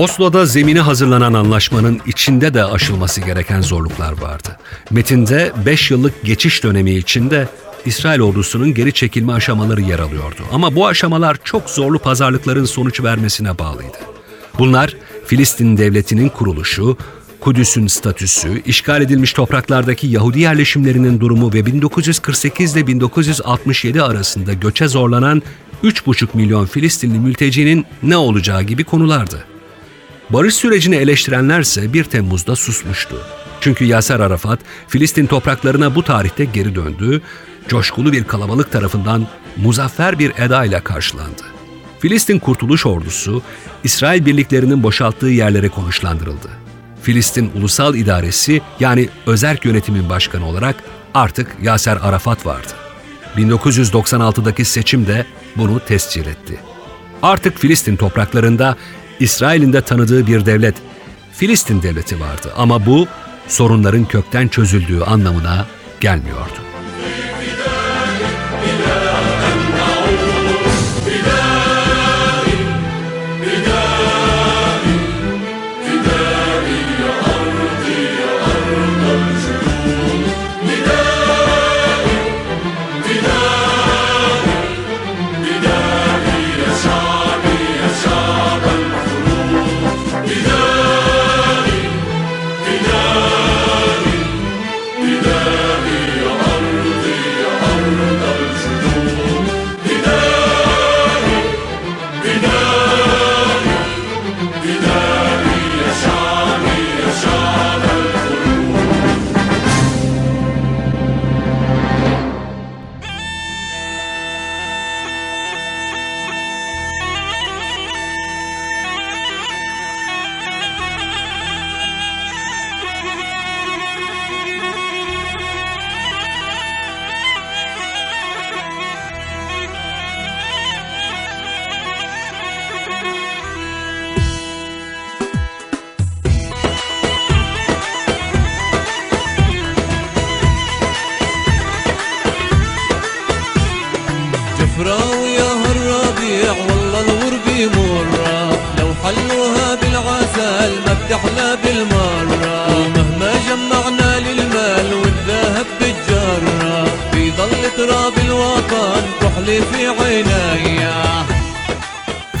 Oslo'da 0.00 0.46
zemini 0.46 0.80
hazırlanan 0.80 1.32
anlaşmanın 1.32 2.00
içinde 2.06 2.54
de 2.54 2.64
aşılması 2.64 3.20
gereken 3.20 3.60
zorluklar 3.60 4.20
vardı. 4.20 4.56
Metinde 4.90 5.52
5 5.66 5.90
yıllık 5.90 6.24
geçiş 6.24 6.64
dönemi 6.64 6.94
içinde 6.94 7.48
İsrail 7.84 8.20
ordusunun 8.20 8.74
geri 8.74 8.92
çekilme 8.92 9.32
aşamaları 9.32 9.80
yer 9.80 9.98
alıyordu. 9.98 10.42
Ama 10.52 10.74
bu 10.74 10.86
aşamalar 10.86 11.36
çok 11.44 11.70
zorlu 11.70 11.98
pazarlıkların 11.98 12.64
sonuç 12.64 13.02
vermesine 13.02 13.58
bağlıydı. 13.58 13.98
Bunlar 14.58 14.96
Filistin 15.26 15.76
devletinin 15.76 16.28
kuruluşu, 16.28 16.96
Kudüs'ün 17.40 17.86
statüsü, 17.86 18.62
işgal 18.66 19.02
edilmiş 19.02 19.32
topraklardaki 19.32 20.06
Yahudi 20.06 20.40
yerleşimlerinin 20.40 21.20
durumu 21.20 21.52
ve 21.52 21.66
1948 21.66 22.76
ile 22.76 22.86
1967 22.86 24.02
arasında 24.02 24.52
göçe 24.52 24.88
zorlanan 24.88 25.42
3,5 25.84 26.28
milyon 26.34 26.66
Filistinli 26.66 27.18
mültecinin 27.18 27.86
ne 28.02 28.16
olacağı 28.16 28.62
gibi 28.62 28.84
konulardı. 28.84 29.49
Barış 30.32 30.54
sürecini 30.54 30.96
eleştirenlerse 30.96 31.92
1 31.92 32.04
Temmuz'da 32.04 32.56
susmuştu. 32.56 33.16
Çünkü 33.60 33.84
Yaser 33.84 34.20
Arafat, 34.20 34.60
Filistin 34.88 35.26
topraklarına 35.26 35.94
bu 35.94 36.02
tarihte 36.02 36.44
geri 36.44 36.74
döndü, 36.74 37.22
coşkulu 37.68 38.12
bir 38.12 38.24
kalabalık 38.24 38.72
tarafından 38.72 39.26
muzaffer 39.56 40.18
bir 40.18 40.32
edayla 40.38 40.84
karşılandı. 40.84 41.42
Filistin 42.00 42.38
Kurtuluş 42.38 42.86
Ordusu, 42.86 43.42
İsrail 43.84 44.26
birliklerinin 44.26 44.82
boşalttığı 44.82 45.28
yerlere 45.28 45.68
konuşlandırıldı. 45.68 46.48
Filistin 47.02 47.50
Ulusal 47.54 47.94
İdaresi 47.94 48.62
yani 48.80 49.08
özerk 49.26 49.64
yönetimin 49.64 50.08
başkanı 50.08 50.46
olarak 50.46 50.76
artık 51.14 51.56
Yaser 51.62 51.98
Arafat 52.02 52.46
vardı. 52.46 52.72
1996'daki 53.36 54.64
seçim 54.64 55.06
de 55.06 55.26
bunu 55.56 55.80
tescil 55.80 56.26
etti. 56.26 56.60
Artık 57.22 57.58
Filistin 57.58 57.96
topraklarında 57.96 58.76
İsrail'in 59.20 59.72
de 59.72 59.82
tanıdığı 59.82 60.26
bir 60.26 60.46
devlet, 60.46 60.74
Filistin 61.32 61.82
devleti 61.82 62.20
vardı 62.20 62.52
ama 62.56 62.86
bu 62.86 63.06
sorunların 63.48 64.04
kökten 64.04 64.48
çözüldüğü 64.48 65.00
anlamına 65.00 65.66
gelmiyordu. 66.00 66.69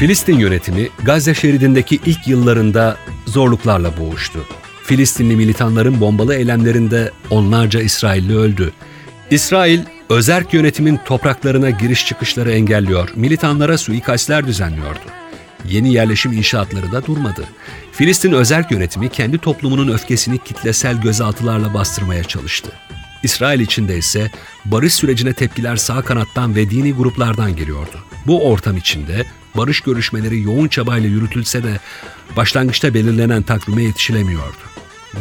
Filistin 0.00 0.38
yönetimi 0.38 0.88
Gazze 1.02 1.34
şeridindeki 1.34 2.00
ilk 2.06 2.28
yıllarında 2.28 2.96
zorluklarla 3.26 3.98
boğuştu. 3.98 4.46
Filistinli 4.84 5.36
militanların 5.36 6.00
bombalı 6.00 6.34
eylemlerinde 6.34 7.10
onlarca 7.30 7.80
İsrailli 7.80 8.36
öldü. 8.36 8.72
İsrail, 9.30 9.80
özerk 10.08 10.54
yönetimin 10.54 11.00
topraklarına 11.04 11.70
giriş 11.70 12.06
çıkışları 12.06 12.52
engelliyor, 12.52 13.08
militanlara 13.14 13.78
suikastler 13.78 14.46
düzenliyordu. 14.46 15.04
Yeni 15.64 15.92
yerleşim 15.92 16.32
inşaatları 16.32 16.92
da 16.92 17.06
durmadı. 17.06 17.44
Filistin 17.92 18.32
özerk 18.32 18.70
yönetimi 18.70 19.08
kendi 19.08 19.38
toplumunun 19.38 19.92
öfkesini 19.92 20.38
kitlesel 20.38 21.00
gözaltılarla 21.00 21.74
bastırmaya 21.74 22.24
çalıştı. 22.24 22.72
İsrail 23.22 23.60
içinde 23.60 23.98
ise 23.98 24.30
barış 24.64 24.94
sürecine 24.94 25.32
tepkiler 25.32 25.76
sağ 25.76 26.02
kanattan 26.02 26.56
ve 26.56 26.70
dini 26.70 26.92
gruplardan 26.92 27.56
geliyordu. 27.56 28.04
Bu 28.26 28.48
ortam 28.50 28.76
içinde 28.76 29.26
barış 29.56 29.80
görüşmeleri 29.80 30.42
yoğun 30.42 30.68
çabayla 30.68 31.08
yürütülse 31.08 31.64
de 31.64 31.80
başlangıçta 32.36 32.94
belirlenen 32.94 33.42
takvime 33.42 33.82
yetişilemiyordu. 33.82 34.56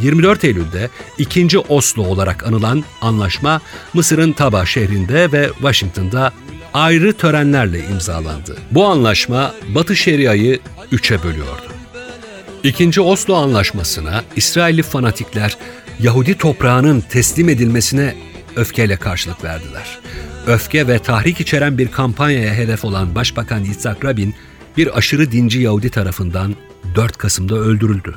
24 0.01 0.43
Eylül'de 0.43 0.89
2. 1.17 1.59
Oslo 1.59 2.03
olarak 2.03 2.47
anılan 2.47 2.83
anlaşma 3.01 3.61
Mısır'ın 3.93 4.31
Taba 4.31 4.65
şehrinde 4.65 5.31
ve 5.31 5.49
Washington'da 5.53 6.33
ayrı 6.73 7.13
törenlerle 7.13 7.79
imzalandı. 7.79 8.57
Bu 8.71 8.85
anlaşma 8.85 9.53
Batı 9.75 9.95
Şeria'yı 9.95 10.59
üçe 10.91 11.23
bölüyordu. 11.23 11.79
İkinci 12.63 13.01
Oslo 13.01 13.35
Anlaşması'na 13.35 14.23
İsrailli 14.35 14.83
fanatikler 14.83 15.57
Yahudi 15.99 16.37
toprağının 16.37 17.01
teslim 17.01 17.49
edilmesine 17.49 18.15
öfkeyle 18.59 18.97
karşılık 18.97 19.43
verdiler. 19.43 19.99
Öfke 20.47 20.87
ve 20.87 20.99
tahrik 20.99 21.39
içeren 21.39 21.77
bir 21.77 21.91
kampanyaya 21.91 22.53
hedef 22.53 22.85
olan 22.85 23.15
Başbakan 23.15 23.59
Yitzhak 23.59 24.05
Rabin, 24.05 24.35
bir 24.77 24.97
aşırı 24.97 25.31
dinci 25.31 25.59
Yahudi 25.59 25.89
tarafından 25.89 26.55
4 26.95 27.17
Kasım'da 27.17 27.55
öldürüldü. 27.55 28.15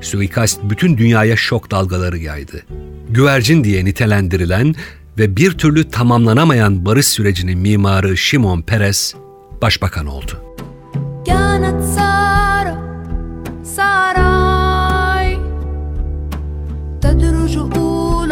Suikast 0.00 0.60
bütün 0.62 0.98
dünyaya 0.98 1.36
şok 1.36 1.70
dalgaları 1.70 2.18
yaydı. 2.18 2.62
Güvercin 3.10 3.64
diye 3.64 3.84
nitelendirilen 3.84 4.74
ve 5.18 5.36
bir 5.36 5.52
türlü 5.52 5.90
tamamlanamayan 5.90 6.84
barış 6.86 7.06
sürecinin 7.06 7.58
mimarı 7.58 8.16
Şimon 8.16 8.62
Peres 8.62 9.14
başbakan 9.62 10.06
oldu. 10.06 10.44
Yanatsa 11.26 12.33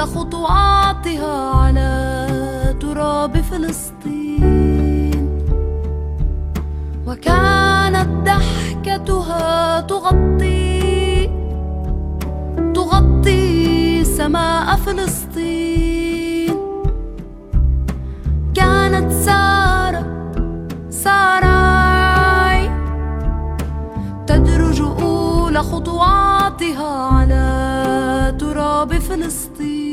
أولى 0.02 0.14
خطواتها 0.14 1.50
على 1.54 2.76
تراب 2.80 3.36
فلسطين. 3.40 5.28
وكانت 7.06 8.08
ضحكتها 8.26 9.80
تغطي 9.80 11.30
تغطي 12.74 14.04
سماء 14.04 14.76
فلسطين. 14.76 16.56
كانت 18.54 19.12
سارة 19.12 20.06
ساراي 20.90 22.70
تدرج 24.26 24.80
أولى 24.80 25.58
خطواتها 25.58 26.92
على 27.14 28.36
تراب 28.38 28.98
فلسطين. 28.98 29.91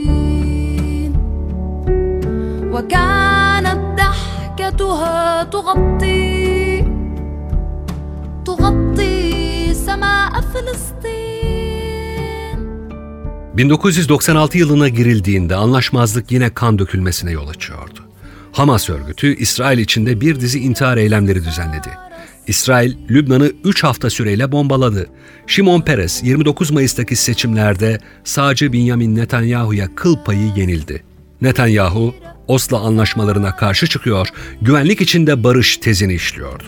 وكانت 2.73 3.81
ضحكتها 3.99 5.45
تغطي 5.45 6.85
تغطي 8.45 9.75
سماء 9.75 10.33
فلسطين 10.41 11.35
1996 13.57 14.59
yılına 14.59 14.89
girildiğinde 14.89 15.57
anlaşmazlık 15.57 16.33
yine 16.33 16.55
kan 16.55 16.79
dökülmesine 16.79 17.31
yol 17.31 17.49
açıyordu. 17.49 18.01
Hamas 18.53 18.91
örgütü 18.91 19.37
İsrail 19.37 19.79
içinde 19.79 20.21
bir 20.21 20.41
dizi 20.41 20.59
intihar 20.59 20.97
eylemleri 20.97 21.45
düzenledi. 21.45 21.89
İsrail, 22.47 22.97
Lübnan'ı 23.11 23.53
3 23.65 23.85
hafta 23.85 24.11
süreyle 24.11 24.53
bombaladı. 24.53 25.07
Şimon 25.47 25.81
Peres 25.81 26.23
29 26.23 26.71
Mayıs'taki 26.71 27.17
seçimlerde 27.17 27.99
sağcı 28.25 28.73
Benjamin 28.73 29.17
Netanyahu'ya 29.17 29.95
kıl 29.95 30.17
payı 30.25 30.53
yenildi. 30.57 31.03
Netanyahu, 31.43 32.15
Oslo 32.50 32.78
anlaşmalarına 32.78 33.56
karşı 33.56 33.88
çıkıyor, 33.88 34.28
güvenlik 34.62 35.02
içinde 35.02 35.44
barış 35.44 35.78
tezini 35.78 36.14
işliyordu. 36.14 36.64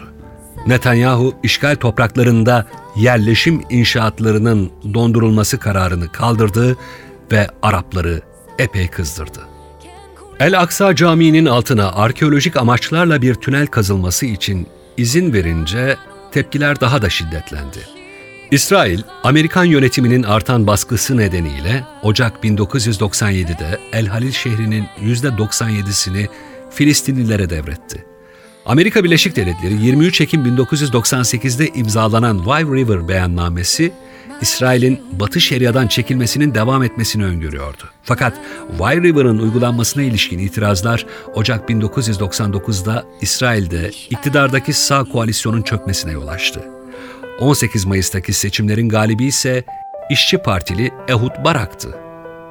Netanyahu, 0.68 1.36
işgal 1.44 1.76
topraklarında 1.76 2.68
yerleşim 2.96 3.62
inşaatlarının 3.70 4.72
dondurulması 4.94 5.60
kararını 5.60 6.12
kaldırdı 6.12 6.78
ve 7.32 7.48
Arapları 7.62 8.22
epey 8.60 8.88
kızdırdı. 8.88 9.40
El 10.40 10.60
Aksa 10.60 10.96
Camii'nin 10.96 11.46
altına 11.46 11.92
arkeolojik 11.92 12.58
amaçlarla 12.58 13.22
bir 13.22 13.36
tünel 13.36 13.68
kazılması 13.68 14.26
için 14.26 14.68
izin 14.98 15.34
verince 15.34 15.98
tepkiler 16.32 16.82
daha 16.82 17.02
da 17.02 17.10
şiddetlendi. 17.10 18.01
İsrail, 18.52 19.02
Amerikan 19.24 19.64
yönetiminin 19.64 20.24
artan 20.24 20.68
baskısı 20.68 21.18
nedeniyle 21.18 21.84
Ocak 22.04 22.44
1997'de 22.44 23.80
El 23.92 24.08
Halil 24.08 24.32
şehrinin 24.32 24.86
%97'sini 25.02 26.28
Filistinlilere 26.70 27.50
devretti. 27.50 28.06
Amerika 28.66 29.04
Birleşik 29.04 29.36
Devletleri 29.36 29.74
23 29.74 30.22
Ekim 30.22 30.46
1998'de 30.46 31.68
imzalanan 31.68 32.38
Wye 32.38 32.66
River 32.66 33.08
beyannamesi, 33.08 33.92
İsrail'in 34.42 35.02
Batı 35.20 35.42
Şeria'dan 35.42 35.88
çekilmesinin 35.88 36.56
devam 36.56 36.84
etmesini 36.84 37.26
öngörüyordu. 37.26 37.84
Fakat 38.04 38.34
Wye 38.78 39.02
River'ın 39.02 39.40
uygulanmasına 39.40 40.04
ilişkin 40.04 40.40
itirazlar 40.40 41.06
Ocak 41.34 41.70
1999'da 41.70 43.06
İsrail'de 43.22 43.92
iktidardaki 44.10 44.74
sağ 44.74 45.04
koalisyonun 45.04 45.62
çökmesine 45.62 46.12
yol 46.12 46.28
açtı. 46.28 46.81
18 47.42 47.86
Mayıs'taki 47.86 48.34
seçimlerin 48.34 48.90
galibi 48.90 49.26
ise 49.26 49.64
İşçi 50.10 50.38
Partili 50.38 50.92
Ehud 51.08 51.44
Barak'tı. 51.44 51.98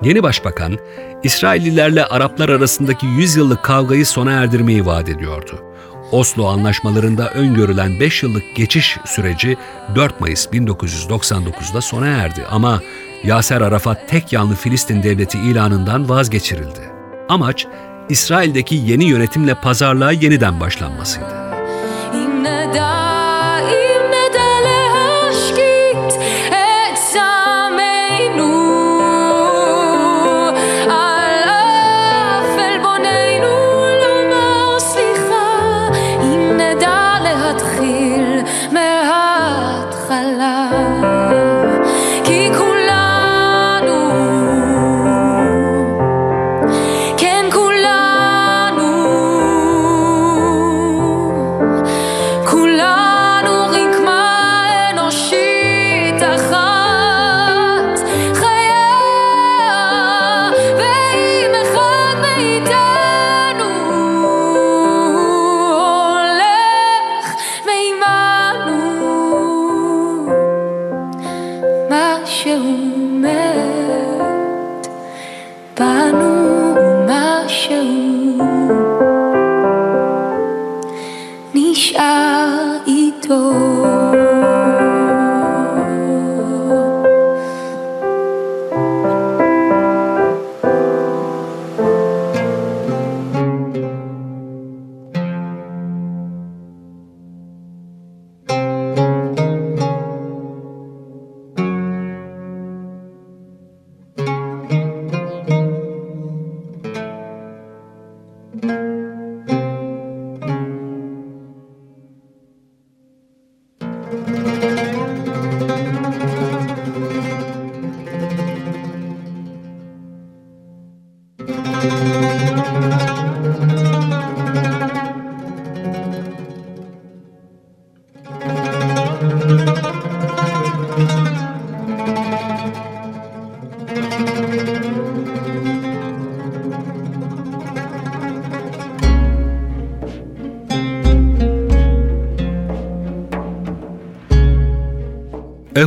Yeni 0.03 0.23
başbakan, 0.23 0.79
İsraillilerle 1.23 2.05
Araplar 2.05 2.49
arasındaki 2.49 3.07
100 3.07 3.37
yıllık 3.37 3.63
kavgayı 3.63 4.07
sona 4.07 4.33
erdirmeyi 4.33 4.87
vaat 4.87 5.09
ediyordu. 5.09 5.65
Oslo 6.13 6.47
anlaşmalarında 6.47 7.31
öngörülen 7.31 8.01
5 8.01 8.23
yıllık 8.23 8.57
geçiş 8.57 8.99
süreci 9.07 9.57
4 9.95 10.21
Mayıs 10.21 10.47
1999'da 10.47 11.81
sona 11.81 12.07
erdi 12.07 12.45
ama 12.51 12.81
Yaser 13.25 13.61
Arafat 13.61 14.09
tek 14.09 14.33
yanlı 14.33 14.55
Filistin 14.55 15.03
devleti 15.03 15.39
ilanından 15.39 16.09
vazgeçirildi. 16.09 16.81
Amaç 17.29 17.67
İsrail'deki 18.09 18.75
yeni 18.75 19.05
yönetimle 19.05 19.55
pazarlığa 19.55 20.13
yeniden 20.13 20.61
başlanmasıydı. 20.61 21.60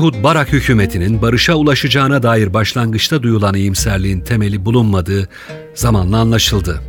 Ehud 0.03 0.23
Barak 0.23 0.53
hükümetinin 0.53 1.21
barışa 1.21 1.55
ulaşacağına 1.55 2.23
dair 2.23 2.53
başlangıçta 2.53 3.23
duyulan 3.23 3.55
iyimserliğin 3.55 4.21
temeli 4.21 4.65
bulunmadığı 4.65 5.29
zamanla 5.75 6.17
anlaşıldı. 6.17 6.81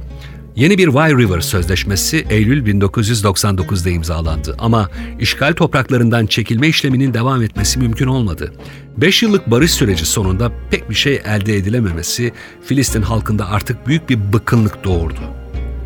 Yeni 0.57 0.79
bir 0.79 0.87
Wye 0.87 1.17
River 1.17 1.41
Sözleşmesi 1.41 2.27
Eylül 2.31 2.67
1999'da 2.67 3.91
imzalandı 3.91 4.57
ama 4.59 4.91
işgal 5.21 5.53
topraklarından 5.53 6.27
çekilme 6.27 6.69
işleminin 6.69 7.15
devam 7.15 7.43
etmesi 7.43 7.79
mümkün 7.79 8.07
olmadı. 8.07 8.53
5 8.97 9.23
yıllık 9.23 9.51
barış 9.51 9.71
süreci 9.71 10.07
sonunda 10.07 10.53
pek 10.71 10.91
bir 10.91 10.95
şey 10.95 11.23
elde 11.27 11.57
edilememesi 11.57 12.33
Filistin 12.65 13.03
halkında 13.03 13.49
artık 13.49 13.87
büyük 13.87 14.09
bir 14.11 14.33
bıkkınlık 14.33 14.85
doğurdu. 14.85 15.21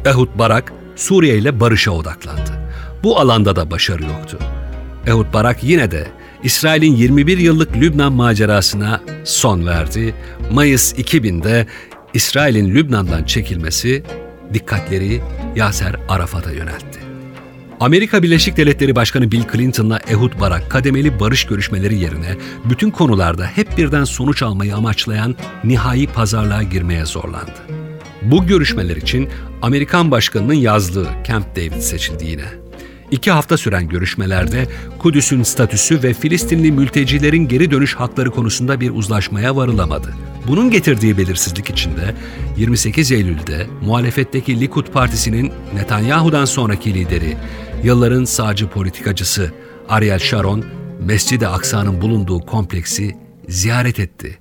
Ehud 0.05 0.29
Barak 0.39 0.73
Suriye 0.97 1.39
ile 1.39 1.61
barışa 1.61 1.91
odaklandı. 1.91 2.51
Bu 3.03 3.21
alanda 3.21 3.57
da 3.57 3.71
başarı 3.71 4.03
yoktu. 4.03 4.39
Ehud 5.07 5.27
Barak 5.33 5.65
yine 5.65 5.91
de 5.91 6.18
İsrail'in 6.43 6.97
21 6.97 7.39
yıllık 7.39 7.77
Lübnan 7.77 8.13
macerasına 8.13 9.01
son 9.25 9.67
verdi. 9.67 10.15
Mayıs 10.53 10.95
2000'de 10.95 11.67
İsrail'in 12.15 12.75
Lübnan'dan 12.75 13.25
çekilmesi 13.25 14.03
dikkatleri 14.55 15.21
Yaser 15.57 15.97
Arafat'a 16.09 16.53
yöneltti. 16.53 16.99
Amerika 17.81 18.23
Birleşik 18.23 18.57
Devletleri 18.57 18.97
Başkanı 18.97 19.33
Bill 19.33 19.43
Clinton'la 19.53 20.01
Ehud 20.09 20.41
Barak 20.41 20.71
kademeli 20.71 21.21
barış 21.21 21.45
görüşmeleri 21.45 21.99
yerine 21.99 22.37
bütün 22.65 22.91
konularda 22.91 23.47
hep 23.47 23.79
birden 23.79 24.05
sonuç 24.05 24.43
almayı 24.43 24.77
amaçlayan 24.77 25.37
nihai 25.65 26.07
pazarlığa 26.07 26.63
girmeye 26.63 27.07
zorlandı. 27.07 27.61
Bu 28.23 28.47
görüşmeler 28.47 28.97
için 28.97 29.29
Amerikan 29.63 30.11
Başkanı'nın 30.11 30.55
yazdığı 30.55 31.09
Camp 31.29 31.57
David 31.57 31.81
seçildi 31.81 32.27
yine. 32.27 32.68
İki 33.11 33.31
hafta 33.31 33.57
süren 33.57 33.89
görüşmelerde 33.89 34.67
Kudüs'ün 34.99 35.43
statüsü 35.43 36.03
ve 36.03 36.15
Filistinli 36.15 36.73
mültecilerin 36.73 37.49
geri 37.49 37.71
dönüş 37.71 37.95
hakları 37.95 38.31
konusunda 38.31 38.81
bir 38.81 38.91
uzlaşmaya 38.91 39.57
varılamadı. 39.57 40.15
Bunun 40.47 40.71
getirdiği 40.71 41.19
belirsizlik 41.19 41.71
içinde 41.71 42.15
28 42.57 43.13
Eylül'de 43.13 43.67
muhalefetteki 43.83 44.61
Likud 44.61 44.87
Partisi'nin 44.87 45.53
Netanyahu'dan 45.75 46.45
sonraki 46.45 46.95
lideri, 46.95 47.37
yılların 47.83 48.25
sağcı 48.25 48.69
politikacısı 48.69 49.53
Ariel 49.89 50.19
Sharon, 50.19 50.65
Mescid-i 51.01 51.47
Aksa'nın 51.47 52.01
bulunduğu 52.03 52.41
kompleksi 52.41 53.17
ziyaret 53.49 54.01
etti. 54.01 54.39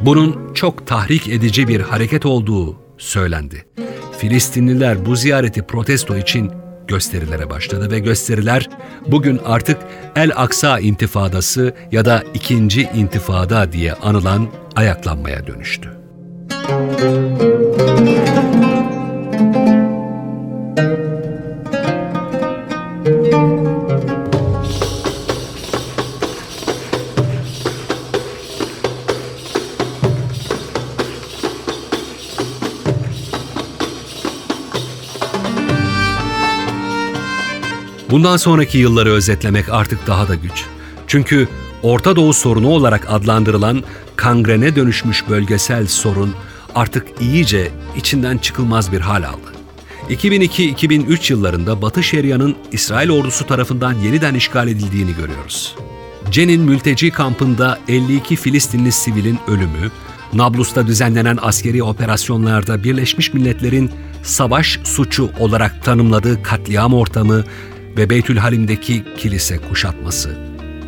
Bunun 0.00 0.54
çok 0.54 0.86
tahrik 0.86 1.28
edici 1.28 1.68
bir 1.68 1.80
hareket 1.80 2.26
olduğu 2.26 2.76
söylendi. 2.98 3.64
Filistinliler 4.18 5.06
bu 5.06 5.16
ziyareti 5.16 5.62
protesto 5.62 6.16
için 6.16 6.50
gösterilere 6.88 7.50
başladı 7.50 7.90
ve 7.90 7.98
gösteriler 7.98 8.68
bugün 9.06 9.40
artık 9.44 9.76
El 10.16 10.30
Aksa 10.36 10.78
İntifadası 10.78 11.74
ya 11.92 12.04
da 12.04 12.24
İkinci 12.34 12.82
İntifada 12.82 13.72
diye 13.72 13.92
anılan 13.92 14.48
ayaklanmaya 14.76 15.46
dönüştü. 15.46 15.90
Bundan 38.10 38.36
sonraki 38.36 38.78
yılları 38.78 39.12
özetlemek 39.12 39.68
artık 39.68 40.06
daha 40.06 40.28
da 40.28 40.34
güç. 40.34 40.64
Çünkü 41.06 41.48
Orta 41.82 42.16
Doğu 42.16 42.32
sorunu 42.32 42.68
olarak 42.68 43.06
adlandırılan 43.08 43.82
kangrene 44.16 44.76
dönüşmüş 44.76 45.28
bölgesel 45.28 45.86
sorun 45.86 46.34
artık 46.74 47.06
iyice 47.20 47.70
içinden 47.96 48.38
çıkılmaz 48.38 48.92
bir 48.92 49.00
hal 49.00 49.22
aldı. 49.22 49.52
2002-2003 50.10 51.32
yıllarında 51.32 51.82
Batı 51.82 52.02
Şeria'nın 52.02 52.56
İsrail 52.72 53.10
ordusu 53.10 53.46
tarafından 53.46 53.92
yeniden 53.92 54.34
işgal 54.34 54.68
edildiğini 54.68 55.14
görüyoruz. 55.14 55.76
Cenin 56.30 56.60
mülteci 56.60 57.10
kampında 57.10 57.78
52 57.88 58.36
Filistinli 58.36 58.92
sivilin 58.92 59.38
ölümü, 59.48 59.90
Nablus'ta 60.32 60.86
düzenlenen 60.86 61.38
askeri 61.42 61.82
operasyonlarda 61.82 62.84
Birleşmiş 62.84 63.34
Milletler'in 63.34 63.90
savaş 64.22 64.80
suçu 64.84 65.30
olarak 65.38 65.84
tanımladığı 65.84 66.42
katliam 66.42 66.94
ortamı 66.94 67.44
ve 67.98 68.10
Beytülhalim'deki 68.10 69.04
kilise 69.16 69.58
kuşatması, 69.58 70.38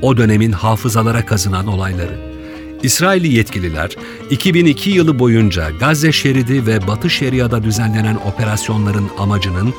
o 0.03 0.17
dönemin 0.17 0.53
hafızalara 0.53 1.27
kazınan 1.27 1.67
olayları. 1.67 2.19
İsrailli 2.83 3.35
yetkililer 3.35 3.97
2002 4.31 4.91
yılı 4.91 5.19
boyunca 5.19 5.71
Gazze 5.71 6.13
şeridi 6.13 6.67
ve 6.67 6.87
Batı 6.87 7.11
Şeria'da 7.11 7.63
düzenlenen 7.63 8.19
operasyonların 8.27 9.09
amacının 9.19 9.75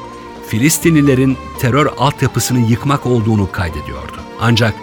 Filistinlilerin 0.51 1.37
terör 1.59 1.87
altyapısını 1.97 2.59
yıkmak 2.69 3.05
olduğunu 3.05 3.51
kaydediyordu. 3.51 4.17
Ancak 4.41 4.73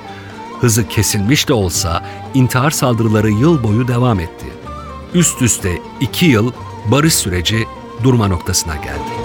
hızı 0.61 0.89
kesilmiş 0.89 1.49
de 1.49 1.53
olsa 1.53 2.05
intihar 2.35 2.71
saldırıları 2.71 3.31
yıl 3.31 3.63
boyu 3.63 3.89
devam 3.89 4.21
etti. 4.21 4.47
Üst 5.15 5.43
üste 5.43 5.79
iki 6.01 6.27
yıl 6.27 6.53
barış 6.91 7.15
süreci 7.15 7.67
durma 8.05 8.29
noktasına 8.29 8.77
geldi. 8.77 9.18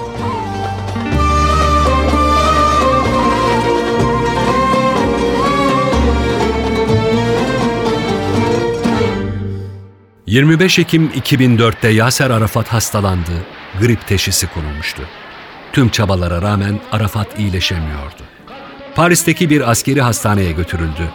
25 10.34 10.80
Ekim 10.80 11.08
2004'te 11.08 11.90
Yaser 11.90 12.30
Arafat 12.30 12.68
hastalandı, 12.68 13.32
grip 13.82 14.08
teşhisi 14.08 14.48
konulmuştu. 14.48 15.02
Tüm 15.74 15.90
çabalara 15.90 16.42
rağmen 16.42 16.80
Arafat 16.92 17.40
iyileşemiyordu. 17.40 18.24
Paris'teki 18.96 19.50
bir 19.50 19.72
askeri 19.72 20.02
hastaneye 20.02 20.52
götürüldü. 20.52 21.10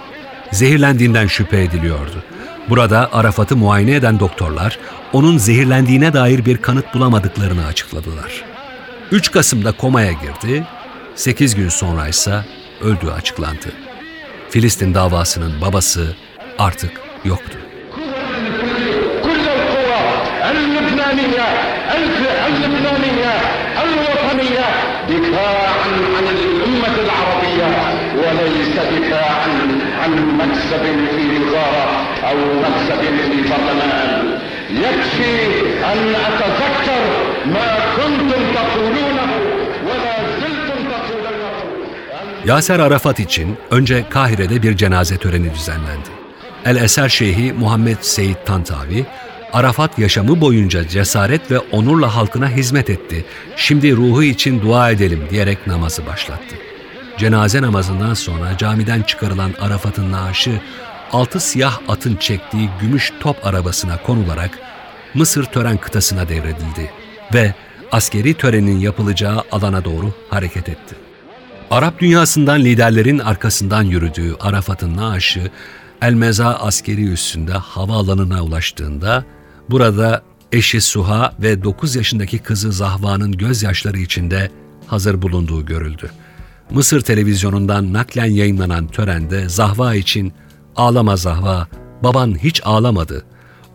Zehirlendiğinden 0.52 1.26
şüphe 1.26 1.62
ediliyordu. 1.62 2.22
Burada 2.68 3.09
Arafat'ı 3.12 3.57
muayene 3.57 3.94
eden 3.94 4.20
doktorlar 4.20 4.78
onun 5.12 5.38
zehirlendiğine 5.38 6.12
dair 6.12 6.44
bir 6.44 6.57
kanıt 6.57 6.94
bulamadıklarını 6.94 7.66
açıkladılar. 7.66 8.44
3 9.12 9.31
Kasım'da 9.31 9.72
komaya 9.72 10.12
girdi, 10.12 10.66
8 11.14 11.54
gün 11.54 11.68
sonra 11.68 12.09
ise 12.09 12.44
öldüğü 12.81 13.11
açıklandı. 13.11 13.72
Filistin 14.50 14.94
davasının 14.94 15.61
babası 15.61 16.16
artık 16.59 16.92
yoktu. 17.24 17.59
اللبنانية 22.47 23.34
الوطنية 23.84 24.65
دفاعا 25.10 25.88
عن 26.17 26.26
الأمة 26.28 26.95
العربية 27.06 27.69
وليس 28.17 28.76
دفاعا 28.97 29.47
عن 30.04 30.12
مكسب 30.38 30.84
في 31.15 31.39
وزارة 31.39 32.06
أو 32.30 32.38
مكسب 32.60 33.02
في 33.02 33.41
برلمان 33.49 34.39
يكفي 34.69 35.36
أن 35.93 36.15
أتذكر 36.15 37.04
ما 37.45 37.78
كنتم 37.95 38.41
تقولونه 38.54 39.32
ولا 39.88 40.15
زلتم 40.39 40.89
تقولونه 40.91 41.54
Yaser 42.45 42.80
Arafat 42.80 43.19
için 43.19 43.58
önce 43.71 44.04
Kahire'de 44.10 44.63
bir 44.63 44.78
cenaze 44.78 45.17
töreni 45.17 45.54
düzenlendi. 45.54 46.10
El 46.65 46.76
Eser 46.76 47.10
Şeyhi 47.10 47.54
Muhammed 47.54 47.97
Seyit 48.02 48.38
Tantavi, 48.45 49.06
Arafat 49.52 49.98
yaşamı 49.98 50.40
boyunca 50.40 50.88
cesaret 50.88 51.50
ve 51.50 51.58
onurla 51.58 52.16
halkına 52.16 52.48
hizmet 52.48 52.90
etti. 52.90 53.24
Şimdi 53.56 53.96
ruhu 53.96 54.22
için 54.22 54.62
dua 54.62 54.90
edelim 54.90 55.20
diyerek 55.30 55.66
namazı 55.66 56.06
başlattı. 56.06 56.56
Cenaze 57.18 57.62
namazından 57.62 58.14
sonra 58.14 58.56
camiden 58.58 59.02
çıkarılan 59.02 59.54
Arafat'ın 59.61 60.12
naaşı 60.12 60.61
altı 61.12 61.40
siyah 61.40 61.78
atın 61.88 62.16
çektiği 62.16 62.70
gümüş 62.80 63.12
top 63.20 63.46
arabasına 63.46 64.02
konularak 64.02 64.58
Mısır 65.14 65.44
tören 65.44 65.76
kıtasına 65.76 66.28
devredildi 66.28 66.90
ve 67.34 67.54
askeri 67.92 68.34
törenin 68.34 68.78
yapılacağı 68.78 69.42
alana 69.52 69.84
doğru 69.84 70.12
hareket 70.30 70.68
etti. 70.68 70.94
Arap 71.70 71.98
dünyasından 72.00 72.61
liderlerin 72.61 73.18
arkasından 73.18 73.82
yürüdüğü 73.82 74.37
Arafat'ın 74.40 74.96
naaşı 74.96 75.50
El-Meza 76.02 76.54
askeri 76.54 77.12
üssünde 77.12 77.52
havaalanına 77.52 78.42
ulaştığında 78.42 79.24
burada 79.70 80.22
eşi 80.52 80.81
Suha 80.81 81.35
ve 81.42 81.64
9 81.64 81.96
yaşındaki 81.96 82.38
kızı 82.38 82.72
Zahva'nın 82.72 83.33
gözyaşları 83.33 83.98
içinde 83.98 84.50
hazır 84.87 85.22
bulunduğu 85.22 85.66
görüldü. 85.66 86.11
Mısır 86.70 87.00
televizyonundan 87.00 87.92
naklen 87.92 88.31
yayınlanan 88.31 88.87
törende 88.87 89.48
Zahva 89.48 89.94
için 89.94 90.33
"Ağlama 90.76 91.16
Zahva, 91.16 91.68
baban 92.02 92.38
hiç 92.38 92.61
ağlamadı. 92.64 93.24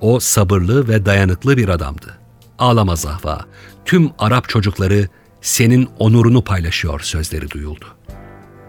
O 0.01 0.19
sabırlı 0.19 0.88
ve 0.88 1.06
dayanıklı 1.06 1.58
bir 1.58 1.69
adamdı. 1.69 2.17
Ağlama 2.60 2.95
Zahva, 2.95 3.45
tüm 3.86 4.12
Arap 4.19 4.49
çocukları 4.49 5.08
senin 5.41 5.89
onurunu 5.99 6.43
paylaşıyor." 6.43 6.99
sözleri 6.99 7.49
duyuldu. 7.49 7.86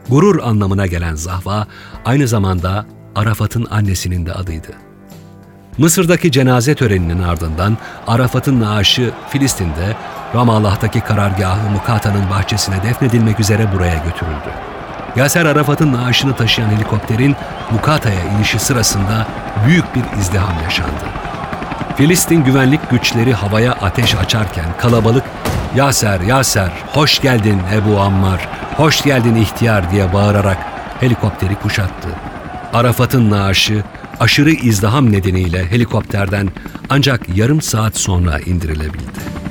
Gurur 0.09 0.39
anlamına 0.43 0.87
gelen 0.87 1.15
Zahva 1.15 1.67
aynı 2.05 2.29
zamanda 2.29 2.87
Arafat'ın 3.15 3.67
annesinin 3.71 4.27
de 4.27 4.33
adıydı. 4.33 4.84
Mısır'daki 5.79 6.33
cenaze 6.33 6.75
töreninin 6.75 7.23
ardından 7.23 7.79
Arafat'ın 8.07 8.61
naaşı 8.61 9.11
Filistin'de 9.29 9.97
Ramallah'taki 10.35 11.01
karargahı 11.01 11.71
Mukata'nın 11.71 12.31
bahçesine 12.31 12.83
defnedilmek 12.83 13.41
üzere 13.41 13.73
buraya 13.73 13.95
götürüldü. 13.95 14.51
Yaser 15.17 15.47
Arafat'ın 15.47 15.93
naaşını 15.93 16.37
taşıyan 16.37 16.71
helikopterin 16.71 17.37
Mukata'ya 17.71 18.21
inişi 18.37 18.59
sırasında 18.59 19.27
büyük 19.67 19.95
bir 19.95 20.21
izdiham 20.21 20.63
yaşandı. 20.65 21.05
Filistin 21.97 22.45
güvenlik 22.45 22.91
güçleri 22.91 23.35
havaya 23.35 23.73
ateş 23.73 24.15
açarken 24.15 24.67
kalabalık 24.79 25.25
''Yaser, 25.75 26.21
Yaser, 26.21 26.71
hoş 26.93 27.21
geldin 27.21 27.61
Ebu 27.75 28.01
Ammar, 28.01 28.49
hoş 28.77 29.03
geldin 29.03 29.35
ihtiyar'' 29.35 29.91
diye 29.91 30.13
bağırarak 30.13 30.59
helikopteri 31.01 31.55
kuşattı. 31.55 32.09
Arafat'ın 32.73 33.31
naaşı 33.31 33.85
aşırı 34.21 34.51
izdiham 34.51 35.13
nedeniyle 35.13 35.71
helikopterden 35.71 36.49
ancak 36.91 37.37
yarım 37.37 37.63
saat 37.63 37.97
sonra 37.97 38.39
indirilebildi. 38.39 39.44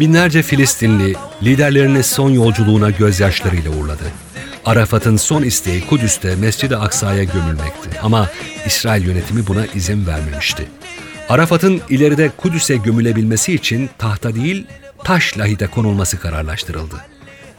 Binlerce 0.00 0.42
Filistinli 0.42 1.14
liderlerini 1.42 2.02
son 2.02 2.30
yolculuğuna 2.30 2.90
gözyaşlarıyla 2.90 3.70
uğurladı. 3.70 4.04
Arafat'ın 4.64 5.16
son 5.16 5.42
isteği 5.42 5.86
Kudüs'te 5.86 6.36
Mescid-i 6.36 6.76
Aksa'ya 6.76 7.24
gömülmekti 7.24 8.00
ama 8.02 8.28
İsrail 8.66 9.06
yönetimi 9.06 9.46
buna 9.46 9.66
izin 9.66 10.06
vermemişti. 10.06 10.68
Arafat'ın 11.28 11.80
ileride 11.88 12.30
Kudüs'e 12.36 12.76
gömülebilmesi 12.76 13.54
için 13.54 13.90
tahta 13.98 14.34
değil 14.34 14.66
taş 15.04 15.38
lahide 15.38 15.66
konulması 15.66 16.20
kararlaştırıldı. 16.20 16.96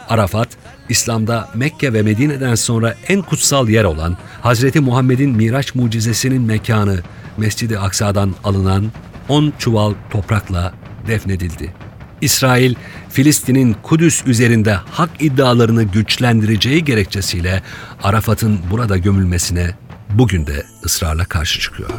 Arafat, 0.10 0.50
İslam'da 0.90 1.50
Mekke 1.56 1.94
ve 1.94 2.02
Medine'den 2.02 2.56
sonra 2.56 2.96
en 3.08 3.22
kutsal 3.22 3.70
yer 3.70 3.84
olan 3.84 4.18
Hazreti 4.42 4.80
Muhammed'in 4.80 5.30
Miraç 5.30 5.76
mucizesinin 5.76 6.42
mekanı 6.42 7.00
Mescid-i 7.38 7.80
Aksa'dan 7.80 8.36
alınan 8.44 8.92
10 9.30 9.54
çuval 9.60 9.94
toprakla 10.12 10.74
defnedildi. 11.08 11.91
İsrail, 12.22 12.76
Filistin'in 13.10 13.76
Kudüs 13.84 14.28
üzerinde 14.28 14.74
hak 14.74 15.10
iddialarını 15.20 15.84
güçlendireceği 15.84 16.86
gerekçesiyle 16.86 17.62
Arafat'ın 18.04 18.60
burada 18.72 18.98
gömülmesine 18.98 19.72
bugün 20.14 20.48
de 20.48 20.64
ısrarla 20.86 21.26
karşı 21.26 21.60
çıkıyor. 21.60 21.90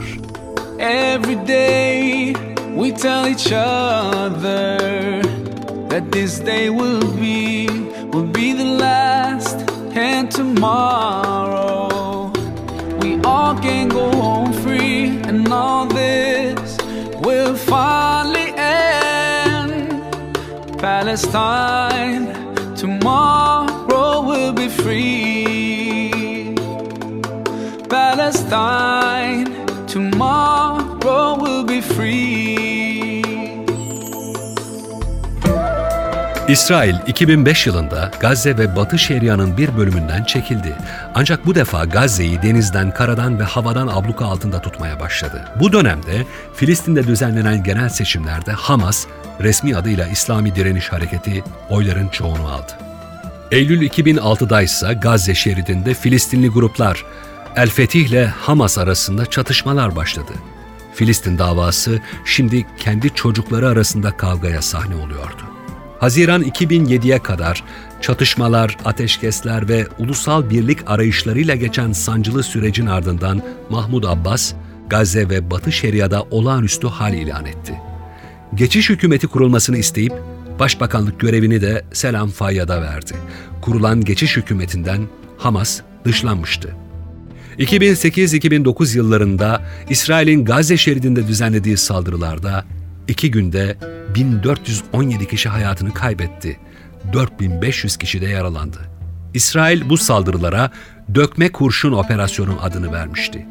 Every 0.78 1.36
day 1.48 2.34
we 2.74 2.94
tell 2.94 3.26
each 3.26 3.46
other 3.52 5.22
that 5.90 6.12
this 6.12 6.46
day 6.46 6.68
will 6.68 7.00
be 7.20 7.66
will 8.12 8.34
be 8.34 8.56
the 8.56 8.78
last 8.78 9.56
and 9.96 10.30
tomorrow 10.30 11.92
we 13.00 13.20
all 13.24 13.54
can 13.62 13.88
go 13.88 14.10
home 14.12 14.52
free 14.52 15.10
and 15.28 15.52
all 15.52 15.88
this 15.88 16.76
will 17.22 17.54
finally 17.56 18.41
Palestine. 20.82 22.26
Tomorrow 22.74 24.22
will 24.22 24.52
be 24.52 24.66
free. 24.66 26.54
Palestine. 27.88 29.46
Tomorrow 29.86 31.38
will 31.40 31.62
be 31.62 31.80
free 31.80 32.71
İsrail 36.52 36.94
2005 37.06 37.66
yılında 37.66 38.10
Gazze 38.20 38.58
ve 38.58 38.76
Batı 38.76 38.98
Şeria'nın 38.98 39.56
bir 39.56 39.76
bölümünden 39.76 40.24
çekildi. 40.24 40.76
Ancak 41.14 41.46
bu 41.46 41.54
defa 41.54 41.84
Gazze'yi 41.84 42.42
denizden, 42.42 42.94
karadan 42.94 43.38
ve 43.40 43.44
havadan 43.44 43.86
abluka 43.86 44.24
altında 44.24 44.62
tutmaya 44.62 45.00
başladı. 45.00 45.44
Bu 45.60 45.72
dönemde 45.72 46.26
Filistin'de 46.54 47.06
düzenlenen 47.06 47.62
genel 47.62 47.88
seçimlerde 47.88 48.52
Hamas, 48.52 49.06
resmi 49.40 49.76
adıyla 49.76 50.06
İslami 50.06 50.54
Direniş 50.54 50.92
Hareketi 50.92 51.44
oyların 51.70 52.08
çoğunu 52.08 52.48
aldı. 52.48 52.72
Eylül 53.50 53.88
2006'da 53.88 54.62
ise 54.62 54.92
Gazze 55.02 55.34
şeridinde 55.34 55.94
Filistinli 55.94 56.48
gruplar 56.48 57.04
El 57.56 57.68
Fetih 57.68 58.08
ile 58.08 58.26
Hamas 58.26 58.78
arasında 58.78 59.26
çatışmalar 59.26 59.96
başladı. 59.96 60.32
Filistin 60.94 61.38
davası 61.38 62.00
şimdi 62.24 62.66
kendi 62.78 63.14
çocukları 63.14 63.68
arasında 63.68 64.16
kavgaya 64.16 64.62
sahne 64.62 64.94
oluyordu. 64.94 65.51
Haziran 66.02 66.42
2007'ye 66.42 67.18
kadar 67.18 67.64
çatışmalar, 68.00 68.76
ateşkesler 68.84 69.68
ve 69.68 69.86
ulusal 69.98 70.50
birlik 70.50 70.78
arayışlarıyla 70.90 71.54
geçen 71.54 71.92
sancılı 71.92 72.42
sürecin 72.42 72.86
ardından 72.86 73.42
Mahmud 73.70 74.04
Abbas, 74.04 74.52
Gazze 74.88 75.28
ve 75.28 75.50
Batı 75.50 75.72
Şeria'da 75.72 76.22
olağanüstü 76.22 76.86
hal 76.86 77.14
ilan 77.14 77.46
etti. 77.46 77.74
Geçiş 78.54 78.90
hükümeti 78.90 79.26
kurulmasını 79.26 79.78
isteyip 79.78 80.12
başbakanlık 80.58 81.20
görevini 81.20 81.60
de 81.60 81.84
Selam 81.92 82.28
Fayyad'a 82.28 82.82
verdi. 82.82 83.14
Kurulan 83.60 84.04
geçiş 84.04 84.36
hükümetinden 84.36 85.00
Hamas 85.38 85.80
dışlanmıştı. 86.04 86.76
2008-2009 87.58 88.96
yıllarında 88.96 89.62
İsrail'in 89.90 90.44
Gazze 90.44 90.76
şeridinde 90.76 91.28
düzenlediği 91.28 91.76
saldırılarda 91.76 92.64
iki 93.08 93.30
günde 93.30 93.76
1417 94.14 95.28
kişi 95.28 95.48
hayatını 95.48 95.94
kaybetti. 95.94 96.58
4500 97.12 97.96
kişi 97.96 98.20
de 98.20 98.26
yaralandı. 98.26 98.78
İsrail 99.34 99.88
bu 99.88 99.96
saldırılara 99.96 100.70
dökme 101.14 101.48
kurşun 101.48 101.92
operasyonu 101.92 102.56
adını 102.62 102.92
vermişti. 102.92 103.46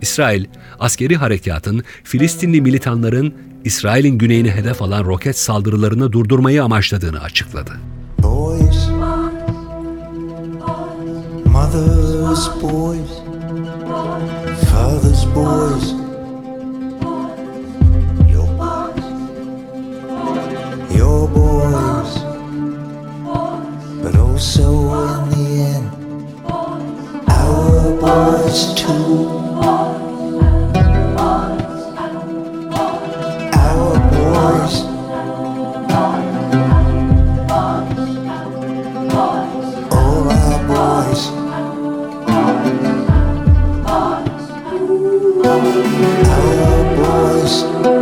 İsrail, 0.00 0.44
askeri 0.78 1.16
harekatın 1.16 1.84
Filistinli 2.04 2.60
militanların 2.60 3.34
İsrail'in 3.64 4.18
güneyini 4.18 4.50
hedef 4.50 4.82
alan 4.82 5.04
roket 5.04 5.38
saldırılarını 5.38 6.12
durdurmayı 6.12 6.64
amaçladığını 6.64 7.20
açıkladı. 7.20 7.72
Boys, 8.18 8.88
mothers, 11.46 12.50
boys, 12.62 13.10
fathers, 14.70 15.26
boys, 15.34 15.99
also 24.40 24.72
in 24.94 25.28
the 25.28 25.44
end, 25.76 25.86
our 27.28 27.92
boys 28.00 28.72
too. 28.74 29.28
Our 33.52 34.00
boys. 34.08 34.74
All 39.92 40.24
our 40.30 40.56
boys. 40.68 41.22
Our 45.44 46.84
boys. 46.96 47.56
Our 47.84 47.99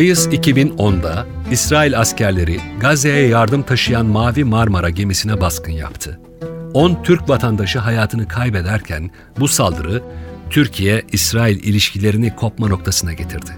Mayıs 0.00 0.26
2010'da 0.26 1.26
İsrail 1.50 1.98
askerleri 1.98 2.60
Gazze'ye 2.80 3.26
yardım 3.28 3.62
taşıyan 3.62 4.06
Mavi 4.06 4.44
Marmara 4.44 4.90
gemisine 4.90 5.40
baskın 5.40 5.72
yaptı. 5.72 6.20
10 6.74 7.02
Türk 7.02 7.28
vatandaşı 7.28 7.78
hayatını 7.78 8.28
kaybederken 8.28 9.10
bu 9.38 9.48
saldırı 9.48 10.02
Türkiye-İsrail 10.50 11.64
ilişkilerini 11.64 12.36
kopma 12.36 12.68
noktasına 12.68 13.12
getirdi. 13.12 13.50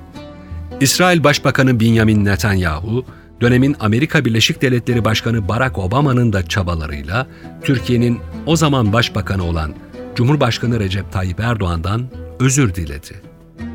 İsrail 0.80 1.24
Başbakanı 1.24 1.80
Benjamin 1.80 2.24
Netanyahu, 2.24 3.04
dönemin 3.40 3.76
Amerika 3.80 4.24
Birleşik 4.24 4.62
Devletleri 4.62 5.04
Başkanı 5.04 5.48
Barack 5.48 5.78
Obama'nın 5.78 6.32
da 6.32 6.46
çabalarıyla 6.46 7.26
Türkiye'nin 7.64 8.20
o 8.46 8.56
zaman 8.56 8.92
başbakanı 8.92 9.44
olan 9.44 9.74
Cumhurbaşkanı 10.14 10.80
Recep 10.80 11.12
Tayyip 11.12 11.40
Erdoğan'dan 11.40 12.08
özür 12.40 12.74
diledi. 12.74 13.31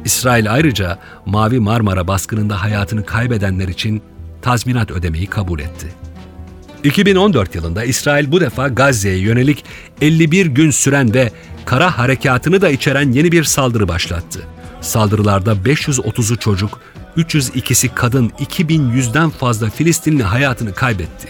İsrail 0.07 0.53
ayrıca 0.53 0.99
Mavi 1.25 1.59
Marmara 1.59 2.07
baskınında 2.07 2.61
hayatını 2.61 3.05
kaybedenler 3.05 3.67
için 3.67 4.01
tazminat 4.41 4.91
ödemeyi 4.91 5.27
kabul 5.27 5.59
etti. 5.59 5.87
2014 6.83 7.55
yılında 7.55 7.83
İsrail 7.83 8.31
bu 8.31 8.41
defa 8.41 8.67
Gazze'ye 8.67 9.17
yönelik 9.17 9.65
51 10.01 10.45
gün 10.45 10.71
süren 10.71 11.13
ve 11.13 11.31
kara 11.65 11.97
harekatını 11.97 12.61
da 12.61 12.69
içeren 12.69 13.11
yeni 13.11 13.31
bir 13.31 13.43
saldırı 13.43 13.87
başlattı. 13.87 14.39
Saldırılarda 14.81 15.53
530'u 15.53 16.37
çocuk, 16.37 16.79
302'si 17.17 17.89
kadın, 17.95 18.29
2100'den 18.29 19.29
fazla 19.29 19.69
Filistinli 19.69 20.23
hayatını 20.23 20.73
kaybetti. 20.73 21.27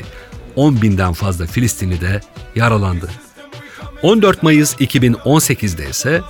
10 0.55 0.81
binden 0.81 1.13
fazla 1.13 1.45
Filistinli 1.45 2.01
de 2.01 2.21
yaralandı. 2.55 3.09
14 4.01 4.43
Mayıs 4.43 4.73
2018'de 4.75 5.89
ise 5.89 6.21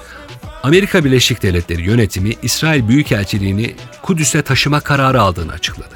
Amerika 0.68 1.06
Birleşik 1.06 1.44
Devletleri 1.44 1.84
yönetimi 1.84 2.34
İsrail 2.42 2.88
Büyükelçiliğini 2.88 3.76
Kudüs'e 4.02 4.42
taşıma 4.42 4.80
kararı 4.80 5.22
aldığını 5.22 5.52
açıkladı. 5.52 5.96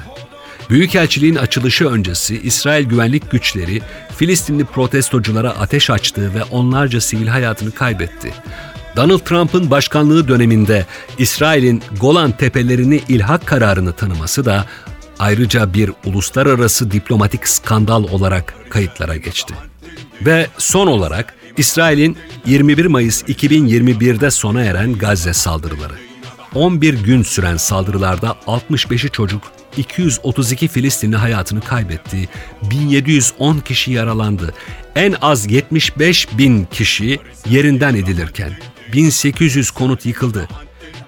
Büyükelçiliğin 0.70 1.34
açılışı 1.34 1.88
öncesi 1.88 2.40
İsrail 2.40 2.84
güvenlik 2.84 3.30
güçleri 3.30 3.82
Filistinli 4.16 4.64
protestoculara 4.64 5.50
ateş 5.50 5.90
açtı 5.90 6.34
ve 6.34 6.44
onlarca 6.44 7.00
sivil 7.00 7.26
hayatını 7.26 7.72
kaybetti. 7.72 8.34
Donald 8.96 9.18
Trump'ın 9.18 9.70
başkanlığı 9.70 10.28
döneminde 10.28 10.86
İsrail'in 11.18 11.82
Golan 12.00 12.32
Tepelerini 12.32 13.00
ilhak 13.08 13.46
kararını 13.46 13.92
tanıması 13.92 14.44
da 14.44 14.66
ayrıca 15.18 15.74
bir 15.74 15.90
uluslararası 16.04 16.90
diplomatik 16.90 17.48
skandal 17.48 18.04
olarak 18.04 18.54
kayıtlara 18.70 19.16
geçti. 19.16 19.54
Ve 20.22 20.46
son 20.58 20.86
olarak 20.86 21.34
İsrail'in 21.56 22.16
21 22.46 22.86
Mayıs 22.86 23.22
2021'de 23.22 24.30
sona 24.30 24.62
eren 24.62 24.92
Gazze 24.92 25.32
saldırıları. 25.32 25.94
11 26.54 26.94
gün 26.94 27.22
süren 27.22 27.56
saldırılarda 27.56 28.36
65'i 28.46 29.10
çocuk, 29.10 29.42
232 29.76 30.68
Filistinli 30.68 31.16
hayatını 31.16 31.60
kaybetti, 31.60 32.28
1710 32.62 33.58
kişi 33.58 33.92
yaralandı. 33.92 34.54
En 34.96 35.14
az 35.22 35.50
75 35.50 36.38
bin 36.38 36.64
kişi 36.64 37.18
yerinden 37.50 37.94
edilirken 37.94 38.58
1800 38.92 39.70
konut 39.70 40.06
yıkıldı. 40.06 40.48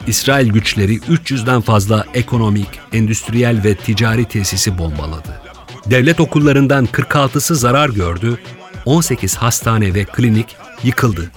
İsrail 0.06 0.52
güçleri 0.52 0.96
300'den 0.96 1.60
fazla 1.60 2.06
ekonomik, 2.14 2.68
endüstriyel 2.92 3.64
ve 3.64 3.74
ticari 3.74 4.24
tesisi 4.24 4.78
bombaladı. 4.78 5.40
Devlet 5.86 6.20
okullarından 6.20 6.86
46'sı 6.86 7.56
zarar 7.56 7.88
gördü, 7.88 8.38
18 8.84 9.36
hastane 9.36 9.94
ve 9.94 10.04
klinik 10.04 10.56
yıkıldı. 10.84 11.30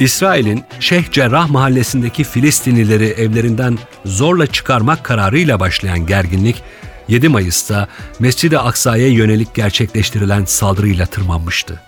İsrail'in 0.00 0.64
Şeyh 0.80 1.10
Cerrah 1.10 1.50
mahallesindeki 1.50 2.24
Filistinlileri 2.24 3.06
evlerinden 3.06 3.78
zorla 4.04 4.46
çıkarmak 4.46 5.04
kararıyla 5.04 5.60
başlayan 5.60 6.06
gerginlik 6.06 6.62
7 7.08 7.28
Mayıs'ta 7.28 7.88
Mescid-i 8.18 8.58
Aksa'ya 8.58 9.08
yönelik 9.08 9.54
gerçekleştirilen 9.54 10.44
saldırıyla 10.44 11.06
tırmanmıştı. 11.06 11.80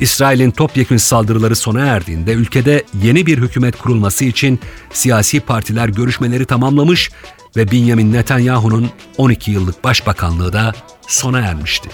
İsrail'in 0.00 0.50
topyekün 0.50 0.96
saldırıları 0.96 1.56
sona 1.56 1.80
erdiğinde 1.80 2.32
ülkede 2.32 2.84
yeni 3.02 3.26
bir 3.26 3.38
hükümet 3.38 3.78
kurulması 3.78 4.24
için 4.24 4.60
siyasi 4.92 5.40
partiler 5.40 5.88
görüşmeleri 5.88 6.46
tamamlamış 6.46 7.10
ve 7.56 7.70
Benjamin 7.70 8.12
Netanyahu'nun 8.12 8.90
12 9.18 9.50
yıllık 9.50 9.84
başbakanlığı 9.84 10.52
da 10.52 10.74
sona 11.06 11.40
ermişti. 11.40 11.90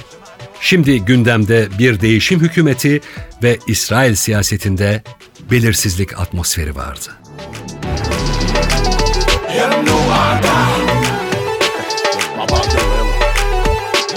Şimdi 0.62 1.06
gündemde 1.06 1.68
bir 1.80 2.02
değişim 2.02 2.40
hükümeti 2.40 3.02
ve 3.44 3.58
İsrail 3.68 4.16
siyasetinde 4.16 5.04
belirsizlik 5.52 6.20
atmosferi 6.20 6.76
vardı. 6.76 7.10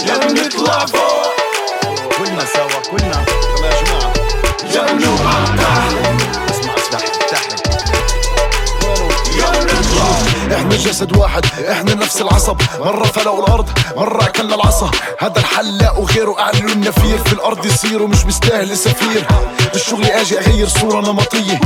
يلا 0.09 0.31
نطلع 0.31 0.85
فوق 0.85 1.33
كلنا 2.17 2.45
سوا 2.55 2.79
كلنا 2.91 3.19
يلا 3.63 3.99
يا 4.75 4.83
جماعة 4.99 6.22
إحنا 10.52 10.76
جسد 10.76 11.16
واحد 11.16 11.44
إحنا 11.70 11.94
نفس 11.94 12.20
العصب. 12.20 12.56
مرة 12.80 13.04
فلقوا 13.04 13.46
الأرض 13.46 13.68
مرة 13.96 14.24
أكلنا 14.24 14.54
العصا. 14.54 14.90
هذا 15.18 15.38
الحل 15.38 15.78
لا 15.78 15.90
وغيره 15.90 16.40
أعلنوا 16.40 16.70
النفير 16.70 17.18
في 17.18 17.32
الأرض 17.32 17.66
يصيروا 17.66 18.08
مش 18.08 18.26
مستاهل 18.26 18.76
سفير 18.76 19.26
بالشغل 19.72 20.04
آجي 20.04 20.38
أغير 20.38 20.68
صورة 20.68 21.00
نمطية. 21.00 21.60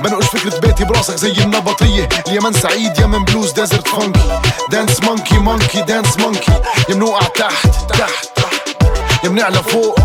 بنقش 0.00 0.26
فكرة 0.26 0.58
بيتي 0.58 0.84
براسك 0.84 1.16
زي 1.16 1.32
النبطية. 1.32 2.08
اليمن 2.28 2.52
سعيد 2.52 2.98
يمن 2.98 3.24
بلوز 3.24 3.52
ديزرت 3.52 3.88
فانكي 3.88 4.40
دانس 4.70 5.02
مونكي 5.02 5.38
مونكي 5.38 5.82
دانس 5.82 6.18
مونكي 6.18 6.52
يا 6.88 6.94
بنوقع 6.94 7.26
تحت 7.26 7.68
تحت 7.88 8.30
يا 9.24 9.28
بنعلى 9.28 9.62
فوق. 9.62 9.98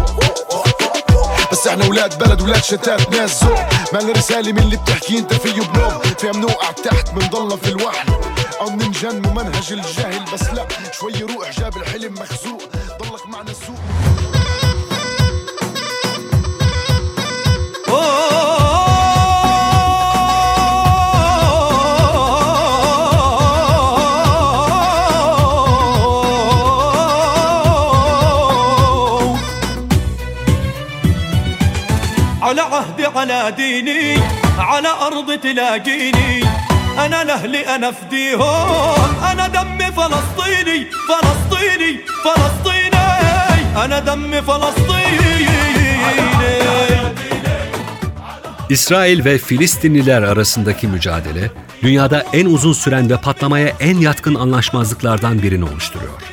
بس 1.55 1.67
إحنا 1.67 1.85
ولاد 1.85 2.17
بلد 2.17 2.41
ولاد 2.41 2.63
شتات 2.63 3.09
ناس 3.09 3.43
ذوق. 3.43 3.59
ما 3.93 3.99
الرسالة 3.99 4.51
من 4.51 4.59
اللي 4.59 4.77
بتحكي 4.77 5.17
أنت 5.17 5.33
فيه 5.33 5.61
بنوم 5.61 6.01
فيها 6.01 6.31
بنوقع 6.31 6.71
تحت 6.71 7.09
بنضلنا 7.09 7.55
في 7.55 7.69
الوحل. 7.69 8.13
أو 8.61 8.69
بننجن 8.69 9.21
ممنهج 9.29 9.71
الجاهل 9.71 10.25
بس 10.33 10.43
لا 10.43 10.67
شوي 10.99 11.13
روح 11.13 11.51
جاب 11.59 11.77
الحلم 11.77 12.13
مخزوق. 12.13 12.61
ضلك 12.99 13.27
معنا 13.27 13.51
السوق. 13.51 13.75
على 32.44 32.60
عهدي 32.60 33.06
على 33.06 33.54
ديني 33.56 34.18
على 34.58 34.88
أرض 34.88 35.38
تلاقيني 35.38 36.44
أنا 36.98 37.24
لأهلي 37.24 37.74
أنا 37.74 37.90
فديهم 37.90 39.24
أنا 39.30 39.48
دمي 39.48 39.92
فلسطيني 39.92 40.86
فلسطيني 41.08 42.00
فلسطيني 42.24 43.84
أنا 43.84 43.98
دمي 43.98 44.42
فلسطيني 44.42 45.40
İsrail 48.70 49.24
ve 49.24 49.38
Filistinliler 49.38 50.22
arasındaki 50.22 50.88
mücadele, 50.88 51.50
dünyada 51.82 52.24
en 52.32 52.46
uzun 52.46 52.72
süren 52.72 53.10
ve 53.10 53.16
patlamaya 53.16 53.72
en 53.80 53.98
yatkın 53.98 54.34
anlaşmazlıklardan 54.34 55.42
birini 55.42 55.64
oluşturuyor. 55.64 56.23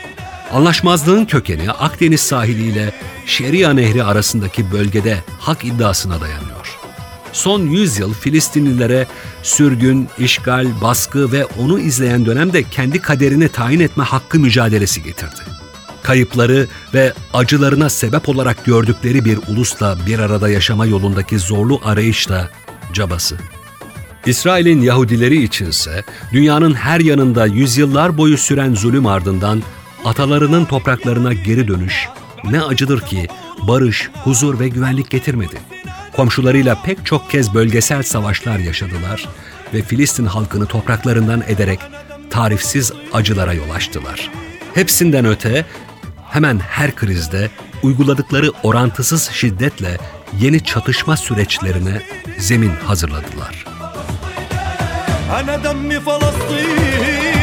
Anlaşmazlığın 0.52 1.24
kökeni 1.24 1.70
Akdeniz 1.70 2.20
sahili 2.20 2.62
ile 2.62 2.92
Şeria 3.26 3.72
Nehri 3.72 4.04
arasındaki 4.04 4.72
bölgede 4.72 5.24
hak 5.38 5.64
iddiasına 5.64 6.20
dayanıyor. 6.20 6.78
son 7.32 7.60
100 7.60 7.98
yıl 7.98 8.14
Filistinlilere 8.14 9.06
sürgün, 9.42 10.08
işgal, 10.18 10.66
baskı 10.82 11.32
ve 11.32 11.44
onu 11.44 11.78
izleyen 11.78 12.26
dönemde 12.26 12.62
kendi 12.62 12.98
kaderini 12.98 13.48
tayin 13.48 13.80
etme 13.80 14.04
hakkı 14.04 14.40
mücadelesi 14.40 15.02
getirdi. 15.02 15.40
Kayıpları 16.02 16.68
ve 16.94 17.12
acılarına 17.34 17.88
sebep 17.88 18.28
olarak 18.28 18.64
gördükleri 18.64 19.24
bir 19.24 19.38
ulusla 19.48 19.96
bir 20.06 20.18
arada 20.18 20.48
yaşama 20.48 20.86
yolundaki 20.86 21.38
zorlu 21.38 21.80
arayışla 21.84 22.50
cabası. 22.92 23.36
İsrail'in 24.26 24.82
Yahudileri 24.82 25.42
içinse 25.42 26.04
dünyanın 26.32 26.74
her 26.74 27.00
yanında 27.00 27.46
yüzyıllar 27.46 28.18
boyu 28.18 28.38
süren 28.38 28.74
zulüm 28.74 29.06
ardından 29.06 29.62
atalarının 30.05 30.65
topraklarına 30.65 31.33
geri 31.33 31.67
dönüş 31.67 32.07
ne 32.43 32.61
acıdır 32.61 33.01
ki 33.01 33.27
barış, 33.67 34.09
huzur 34.23 34.59
ve 34.59 34.67
güvenlik 34.67 35.09
getirmedi. 35.09 35.55
Komşularıyla 36.15 36.81
pek 36.83 37.05
çok 37.05 37.31
kez 37.31 37.53
bölgesel 37.53 38.03
savaşlar 38.03 38.59
yaşadılar 38.59 39.29
ve 39.73 39.81
Filistin 39.81 40.25
halkını 40.25 40.65
topraklarından 40.65 41.43
ederek 41.47 41.79
tarifsiz 42.29 42.91
acılara 43.13 43.53
yol 43.53 43.69
açtılar. 43.69 44.31
Hepsinden 44.73 45.25
öte 45.25 45.65
hemen 46.29 46.59
her 46.59 46.95
krizde 46.95 47.49
uyguladıkları 47.83 48.51
orantısız 48.63 49.29
şiddetle 49.31 49.97
yeni 50.39 50.63
çatışma 50.63 51.17
süreçlerine 51.17 52.01
zemin 52.37 52.71
hazırladılar. 52.85 53.65
أنا 55.39 55.55
دمي 55.57 55.99
فلسطيني 55.99 57.40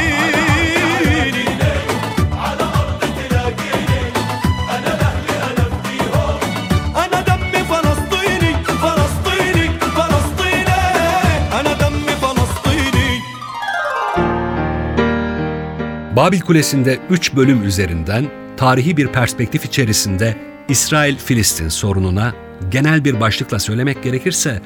Babil 16.20 16.39
Kulesi'nde 16.39 16.99
3 17.09 17.36
bölüm 17.36 17.63
üzerinden 17.63 18.26
tarihi 18.57 18.97
bir 18.97 19.07
perspektif 19.07 19.65
içerisinde 19.65 20.38
İsrail-Filistin 20.70 21.70
sorununa 21.70 22.34
genel 22.72 23.05
bir 23.05 23.20
başlıkla 23.20 23.59
söylemek 23.59 24.03
gerekirse 24.03 24.61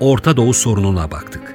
Orta 0.00 0.36
Doğu 0.36 0.54
sorununa 0.54 1.10
baktık. 1.10 1.54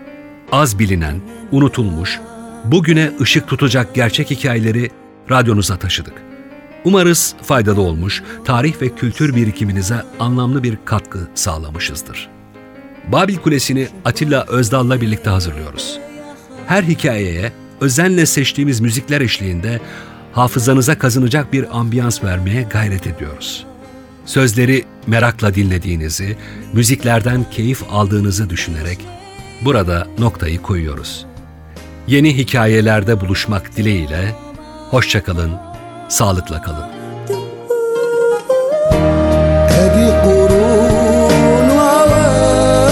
Az 0.51 0.79
bilinen, 0.79 1.21
unutulmuş, 1.51 2.19
bugüne 2.63 3.11
ışık 3.21 3.47
tutacak 3.47 3.95
gerçek 3.95 4.31
hikayeleri 4.31 4.89
radyonuza 5.31 5.77
taşıdık. 5.77 6.13
Umarız 6.85 7.35
faydalı 7.41 7.81
olmuş, 7.81 8.23
tarih 8.45 8.81
ve 8.81 8.89
kültür 8.89 9.35
birikiminize 9.35 10.01
anlamlı 10.19 10.63
bir 10.63 10.77
katkı 10.85 11.27
sağlamışızdır. 11.35 12.29
Babil 13.07 13.37
Kulesi'ni 13.37 13.87
Atilla 14.05 14.45
Özdal'la 14.47 15.01
birlikte 15.01 15.29
hazırlıyoruz. 15.29 15.99
Her 16.67 16.83
hikayeye 16.83 17.51
özenle 17.80 18.26
seçtiğimiz 18.26 18.80
müzikler 18.80 19.20
eşliğinde 19.20 19.80
hafızanıza 20.32 20.98
kazınacak 20.98 21.52
bir 21.52 21.78
ambiyans 21.78 22.24
vermeye 22.24 22.62
gayret 22.62 23.06
ediyoruz. 23.06 23.66
Sözleri 24.26 24.84
merakla 25.06 25.54
dinlediğinizi, 25.54 26.36
müziklerden 26.72 27.46
keyif 27.50 27.82
aldığınızı 27.90 28.50
düşünerek 28.50 28.98
burada 29.60 30.06
noktayı 30.18 30.62
koyuyoruz. 30.62 31.26
Yeni 32.06 32.36
hikayelerde 32.36 33.20
buluşmak 33.20 33.76
dileğiyle, 33.76 34.34
hoşçakalın, 34.90 35.52
sağlıkla 36.08 36.62
kalın. 36.62 37.00
هذه 39.80 40.06
قرون 40.24 41.68
وعوام 41.78 42.90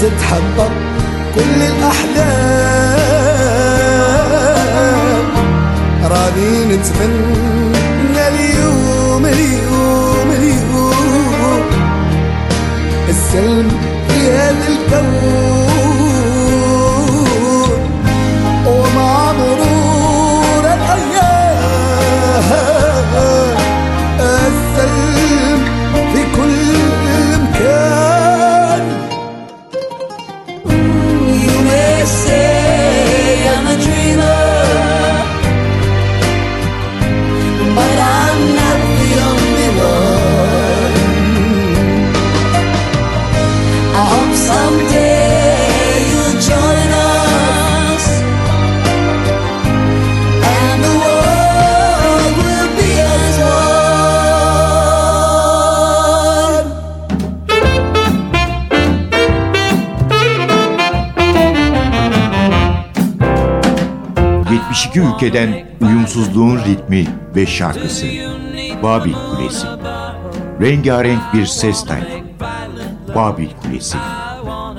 تتحقق 0.00 0.87
كل 1.35 1.59
الأحلام 1.61 2.89
راني 6.03 6.65
نتمنى 6.65 8.27
اليوم 8.27 9.25
اليوم 9.25 10.29
اليوم. 10.31 11.63
السلم 13.09 13.69
في 14.07 14.31
هذا 14.31 14.67
الكون. 14.67 15.58
72 65.21 65.25
ülkeden 65.25 65.65
uyumsuzluğun 65.81 66.57
ritmi 66.57 67.05
ve 67.35 67.45
şarkısı. 67.45 68.05
Babil 68.83 69.13
Kulesi. 69.13 69.67
Rengarenk 70.61 71.33
bir 71.33 71.45
ses 71.45 71.85
tayfı. 71.85 72.19
Babil 73.15 73.49
Kulesi. 73.63 73.97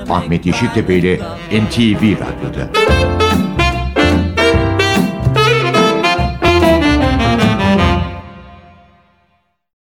Ahmet 0.09 0.45
Yeşiltepe 0.45 0.95
ile 0.95 1.19
NTV 1.51 2.01
Radyo'da. 2.01 3.00